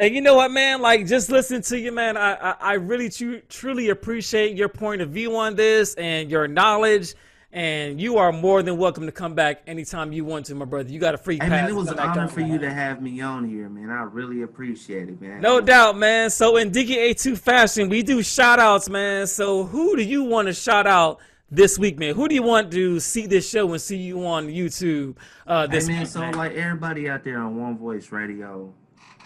and 0.00 0.14
you 0.14 0.22
know 0.22 0.36
what, 0.36 0.50
man? 0.50 0.80
Like 0.80 1.06
just 1.06 1.30
listen 1.30 1.60
to 1.62 1.78
you, 1.78 1.92
man. 1.92 2.16
I 2.16 2.34
I, 2.34 2.56
I 2.60 2.72
really 2.74 3.10
tru- 3.10 3.42
truly 3.50 3.90
appreciate 3.90 4.56
your 4.56 4.70
point 4.70 5.02
of 5.02 5.10
view 5.10 5.36
on 5.36 5.56
this 5.56 5.94
and 5.96 6.30
your 6.30 6.48
knowledge. 6.48 7.14
And 7.52 8.00
you 8.00 8.18
are 8.18 8.30
more 8.30 8.62
than 8.62 8.76
welcome 8.76 9.06
to 9.06 9.12
come 9.12 9.34
back 9.34 9.62
anytime 9.66 10.12
you 10.12 10.24
want 10.24 10.46
to, 10.46 10.54
my 10.54 10.64
brother. 10.64 10.88
You 10.88 11.00
got 11.00 11.14
a 11.14 11.18
free 11.18 11.34
Hey 11.34 11.40
pass. 11.40 11.50
man, 11.50 11.68
it 11.68 11.74
was 11.74 11.88
an 11.88 11.98
honor 11.98 12.28
for 12.28 12.40
you 12.42 12.58
to 12.58 12.72
have 12.72 13.02
me 13.02 13.20
on 13.20 13.48
here, 13.48 13.68
man. 13.68 13.90
I 13.90 14.02
really 14.04 14.42
appreciate 14.42 15.08
it, 15.08 15.20
man. 15.20 15.40
No 15.40 15.60
doubt, 15.60 15.98
man. 15.98 16.30
So 16.30 16.56
in 16.58 16.70
Diggy 16.70 16.96
A2 17.10 17.36
fashion, 17.36 17.88
we 17.88 18.04
do 18.04 18.22
shout 18.22 18.60
outs, 18.60 18.88
man. 18.88 19.26
So 19.26 19.64
who 19.64 19.96
do 19.96 20.04
you 20.04 20.22
want 20.22 20.46
to 20.46 20.54
shout 20.54 20.86
out 20.86 21.18
this 21.50 21.76
week, 21.76 21.98
man? 21.98 22.14
Who 22.14 22.28
do 22.28 22.36
you 22.36 22.44
want 22.44 22.70
to 22.70 23.00
see 23.00 23.26
this 23.26 23.50
show 23.50 23.72
and 23.72 23.80
see 23.80 23.96
you 23.96 24.24
on 24.24 24.46
YouTube 24.46 25.16
uh, 25.44 25.66
Hey 25.66 25.72
this 25.72 25.88
man, 25.88 25.98
week, 26.02 26.08
so 26.08 26.20
man? 26.20 26.34
like 26.34 26.52
everybody 26.52 27.10
out 27.10 27.24
there 27.24 27.38
on 27.40 27.60
One 27.60 27.76
Voice 27.76 28.12
Radio, 28.12 28.72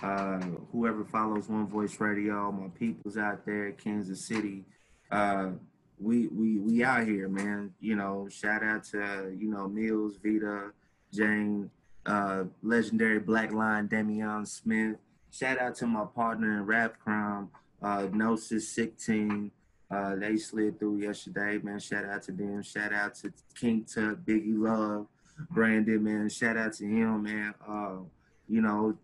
uh, 0.02 0.38
whoever 0.72 1.04
follows 1.04 1.50
One 1.50 1.66
Voice 1.66 2.00
Radio, 2.00 2.50
my 2.52 2.68
peoples 2.68 3.18
out 3.18 3.44
there, 3.44 3.72
Kansas 3.72 4.26
City, 4.26 4.64
uh, 5.10 5.50
we 5.98 6.28
we 6.28 6.59
we 6.59 6.85
out 6.85 7.07
here, 7.07 7.28
man. 7.28 7.72
You 7.80 7.96
know, 7.96 8.28
shout 8.30 8.62
out 8.62 8.85
to 8.85 9.35
you 9.37 9.48
know 9.48 9.68
Mills, 9.68 10.18
Vita, 10.22 10.72
Jane, 11.12 11.70
uh, 12.07 12.44
legendary 12.62 13.20
Black 13.20 13.52
Line, 13.52 13.87
Damian 13.87 14.46
Smith. 14.46 14.96
Shout 15.30 15.59
out 15.59 15.74
to 15.76 15.87
my 15.87 16.04
partner 16.04 16.59
in 16.59 16.66
Rap 16.66 16.98
Crime, 16.98 17.50
uh, 17.83 18.07
Gnosis 18.12 18.68
Sick 18.68 18.98
Team. 18.98 19.50
Uh, 19.90 20.16
they 20.16 20.37
slid 20.37 20.78
through 20.78 20.98
yesterday, 20.98 21.59
man. 21.62 21.78
Shout 21.78 22.04
out 22.04 22.22
to 22.24 22.33
them. 22.33 22.62
Shout 22.62 22.92
out 22.92 23.14
to 23.16 23.33
King 23.59 23.85
Tuck, 23.85 24.18
Biggie 24.26 24.59
Love. 24.59 25.07
Brandon, 25.50 26.02
man. 26.02 26.28
Shout 26.28 26.57
out 26.57 26.72
to 26.74 26.85
him, 26.85 27.24
man. 27.24 27.54
Uh, 27.66 27.96
you 28.48 28.61
know, 28.61 28.96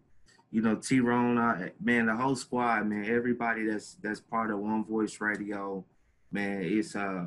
you 0.50 0.62
know, 0.62 0.76
T 0.76 1.00
Ron, 1.00 1.70
man, 1.80 2.06
the 2.06 2.16
whole 2.16 2.36
squad, 2.36 2.86
man, 2.86 3.04
everybody 3.04 3.64
that's 3.64 3.94
that's 4.02 4.20
part 4.20 4.50
of 4.50 4.58
One 4.58 4.84
Voice 4.84 5.20
Radio, 5.20 5.84
man, 6.32 6.62
it's 6.62 6.94
uh 6.96 7.24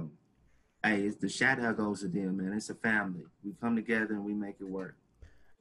hey, 0.83 1.01
it's 1.01 1.17
the 1.17 1.29
shout 1.29 1.59
out 1.59 1.77
goes 1.77 2.01
to 2.01 2.07
them, 2.07 2.37
man. 2.37 2.53
It's 2.53 2.69
a 2.69 2.75
family. 2.75 3.21
We 3.43 3.53
come 3.61 3.75
together 3.75 4.13
and 4.13 4.25
we 4.25 4.33
make 4.33 4.55
it 4.59 4.67
work. 4.67 4.95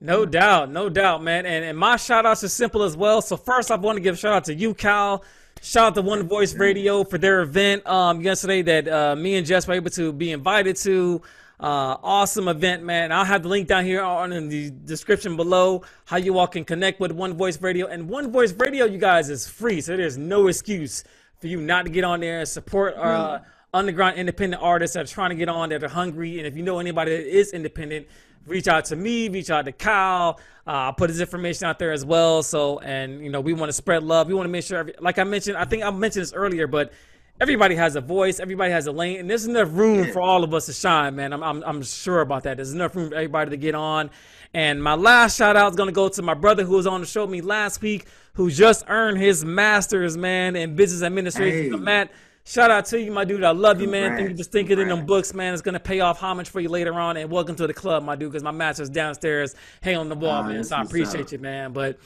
No 0.01 0.27
doubt, 0.27 0.71
no 0.71 0.89
doubt, 0.89 1.23
man. 1.23 1.47
And, 1.47 1.65
and 1.65 1.79
my 1.79 1.97
shout 1.97 2.27
outs 2.27 2.43
are 2.43 2.49
simple 2.49 2.83
as 2.83 2.97
well. 2.97 3.23
So 3.23 3.37
first 3.37 3.71
I 3.71 3.77
want 3.77 3.97
to 3.97 4.01
give 4.01 4.15
a 4.15 4.19
shout 4.19 4.33
out 4.33 4.45
to 4.45 4.55
you, 4.55 4.75
Cal. 4.75 5.25
Shout 5.61 5.89
out 5.89 5.95
to 5.95 6.03
One 6.03 6.27
Voice 6.27 6.55
Radio 6.55 7.05
for 7.05 7.19
their 7.19 7.43
event 7.43 7.87
um, 7.87 8.21
yesterday 8.21 8.63
that 8.63 8.89
uh, 8.89 9.15
me 9.15 9.37
and 9.37 9.47
Jess 9.47 9.69
were 9.69 9.75
able 9.75 9.91
to 9.91 10.13
be 10.13 10.33
invited 10.33 10.77
to. 10.77 11.23
Uh, 11.61 11.97
awesome 12.03 12.49
event, 12.49 12.83
man. 12.83 13.13
I'll 13.13 13.25
have 13.25 13.45
the 13.45 13.49
link 13.49 13.69
down 13.69 13.85
here 13.85 14.03
on 14.03 14.33
in 14.33 14.49
the 14.49 14.71
description 14.71 15.37
below 15.37 15.83
how 16.07 16.17
you 16.17 16.37
all 16.37 16.49
can 16.49 16.65
connect 16.65 16.99
with 16.99 17.13
One 17.13 17.35
Voice 17.35 17.63
Radio. 17.63 17.87
And 17.87 18.09
One 18.09 18.33
Voice 18.33 18.53
Radio, 18.55 18.85
you 18.85 18.99
guys, 18.99 19.31
is 19.31 19.47
free, 19.47 19.81
so 19.81 19.97
there's 19.97 20.19
no 20.19 20.49
excuse 20.49 21.05
for 21.43 21.49
you 21.49 21.61
not 21.61 21.85
to 21.85 21.91
get 21.91 22.05
on 22.05 22.21
there 22.21 22.39
and 22.39 22.49
support 22.49 22.95
our 22.97 23.15
uh, 23.15 23.43
underground 23.75 24.17
independent 24.17 24.63
artists 24.63 24.95
that 24.95 25.05
are 25.05 25.13
trying 25.13 25.31
to 25.31 25.37
get 25.37 25.49
on 25.49 25.69
that 25.71 25.83
are 25.83 25.89
hungry. 25.89 26.39
And 26.39 26.47
if 26.47 26.57
you 26.57 26.63
know 26.63 26.79
anybody 26.79 27.17
that 27.17 27.27
is 27.27 27.53
independent, 27.53 28.07
reach 28.47 28.69
out 28.69 28.85
to 28.87 28.97
me, 28.97 29.29
reach 29.29 29.51
out 29.51 29.65
to 29.65 29.73
Kyle. 29.73 30.39
Uh, 30.67 30.71
I'll 30.71 30.93
put 30.93 31.11
his 31.11 31.21
information 31.21 31.67
out 31.67 31.81
there 31.81 31.91
as 31.91 32.05
well. 32.05 32.45
So, 32.45 32.79
and 32.79 33.23
you 33.23 33.29
know, 33.29 33.41
we 33.41 33.53
want 33.53 33.71
to 33.71 33.73
spread 33.73 34.05
love. 34.05 34.29
We 34.29 34.35
want 34.35 34.47
to 34.47 34.51
make 34.51 34.65
sure, 34.65 34.79
every, 34.79 34.95
like 35.01 35.19
I 35.19 35.25
mentioned, 35.25 35.57
I 35.57 35.65
think 35.65 35.83
I 35.83 35.91
mentioned 35.91 36.23
this 36.23 36.33
earlier, 36.33 36.69
but 36.69 36.93
everybody 37.43 37.75
has 37.75 37.97
a 37.97 38.01
voice, 38.01 38.39
everybody 38.39 38.71
has 38.71 38.87
a 38.87 38.93
lane, 38.93 39.19
and 39.19 39.29
there's 39.29 39.47
enough 39.47 39.69
room 39.73 40.13
for 40.13 40.23
all 40.23 40.45
of 40.45 40.55
us 40.55 40.67
to 40.67 40.73
shine, 40.73 41.17
man. 41.17 41.33
I'm, 41.33 41.43
I'm, 41.43 41.63
I'm 41.65 41.83
sure 41.83 42.21
about 42.21 42.45
that. 42.45 42.57
There's 42.57 42.73
enough 42.73 42.95
room 42.95 43.09
for 43.11 43.17
everybody 43.17 43.51
to 43.51 43.57
get 43.57 43.75
on. 43.75 44.11
And 44.55 44.81
my 44.81 44.95
last 44.95 45.37
shout 45.39 45.57
out 45.57 45.73
is 45.73 45.77
going 45.77 45.89
to 45.89 45.93
go 45.93 46.09
to 46.09 46.23
my 46.23 46.35
brother 46.35 46.63
who 46.65 46.77
was 46.77 46.87
on 46.87 47.01
the 47.01 47.07
show 47.07 47.23
with 47.23 47.31
me 47.33 47.41
last 47.41 47.83
week, 47.83 48.07
who 48.35 48.49
just 48.49 48.85
earned 48.87 49.19
his 49.19 49.45
master's, 49.45 50.17
man, 50.17 50.55
in 50.55 50.77
business 50.77 51.03
administration. 51.03 51.73
Hey. 51.73 51.79
Matt, 51.81 52.13
shout 52.45 52.71
out 52.71 52.87
to 52.87 53.01
you, 53.01 53.11
my 53.11 53.25
dude. 53.25 53.43
I 53.43 53.51
love 53.51 53.81
you, 53.81 53.89
man. 53.89 54.11
Thank 54.17 54.39
you 54.39 54.45
for 54.45 54.51
Congrats, 54.51 54.81
in 54.81 54.89
them 54.89 55.05
books, 55.05 55.35
man. 55.35 55.53
It's 55.53 55.63
going 55.63 55.73
to 55.75 55.81
pay 55.81 55.99
off 55.99 56.21
homage 56.21 56.49
for 56.49 56.61
you 56.61 56.69
later 56.69 56.95
on. 56.95 57.17
And 57.17 57.29
welcome 57.29 57.57
to 57.57 57.67
the 57.67 57.75
club, 57.75 58.05
my 58.05 58.15
dude, 58.15 58.31
because 58.31 58.45
my 58.45 58.53
master's 58.53 58.89
downstairs 58.89 59.57
hanging 59.81 59.99
on 59.99 60.09
the 60.09 60.15
wall, 60.15 60.45
Oh, 60.45 60.49
man. 60.49 60.63
So 60.63 60.77
I 60.77 60.83
appreciate 60.83 61.27
up. 61.27 61.33
you, 61.33 61.39
man. 61.39 61.73
But 61.73 61.99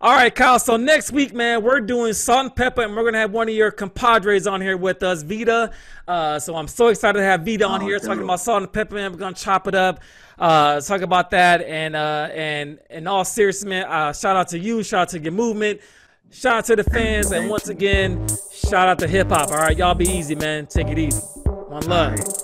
all 0.00 0.12
right, 0.14 0.34
Kyle. 0.34 0.58
So 0.58 0.76
next 0.76 1.12
week, 1.12 1.32
man, 1.32 1.62
we're 1.62 1.80
doing 1.80 2.12
salt 2.12 2.46
and 2.46 2.56
pepper, 2.56 2.82
and 2.82 2.94
we're 2.94 3.04
gonna 3.04 3.18
have 3.18 3.30
one 3.32 3.48
of 3.48 3.54
your 3.54 3.70
compadres 3.70 4.46
on 4.46 4.60
here 4.60 4.76
with 4.76 5.02
us, 5.02 5.22
Vita. 5.22 5.70
Uh, 6.06 6.38
so 6.38 6.56
I'm 6.56 6.68
so 6.68 6.88
excited 6.88 7.18
to 7.18 7.24
have 7.24 7.44
Vita 7.44 7.66
on 7.66 7.82
Oh, 7.82 7.86
here 7.86 7.98
talking 7.98 8.22
about 8.22 8.40
salt 8.40 8.62
and 8.62 8.72
pepper, 8.72 8.94
man. 8.96 9.12
We're 9.12 9.18
gonna 9.18 9.34
chop 9.34 9.66
it 9.66 9.74
up, 9.74 10.00
uh, 10.38 10.80
talk 10.80 11.00
about 11.00 11.30
that, 11.30 11.62
and 11.62 11.96
uh, 11.96 12.28
and 12.32 12.78
in 12.90 13.06
all 13.06 13.24
seriousness, 13.24 13.68
man, 13.68 13.84
uh, 13.84 14.12
shout 14.12 14.36
out 14.36 14.48
to 14.48 14.58
you, 14.58 14.82
shout 14.82 15.02
out 15.02 15.08
to 15.10 15.18
your 15.20 15.32
movement, 15.32 15.80
shout 16.30 16.56
out 16.56 16.64
to 16.66 16.76
the 16.76 16.84
fans, 16.84 17.32
and 17.32 17.48
once 17.48 17.68
again, 17.68 18.26
shout 18.52 18.88
out 18.88 18.98
to 18.98 19.08
hip 19.08 19.28
hop. 19.30 19.50
All 19.50 19.58
right, 19.58 19.76
y'all 19.76 19.94
be 19.94 20.08
easy, 20.08 20.34
man. 20.34 20.66
Take 20.66 20.88
it 20.88 20.98
easy. 20.98 21.20
One 21.20 21.86
love. 21.86 22.43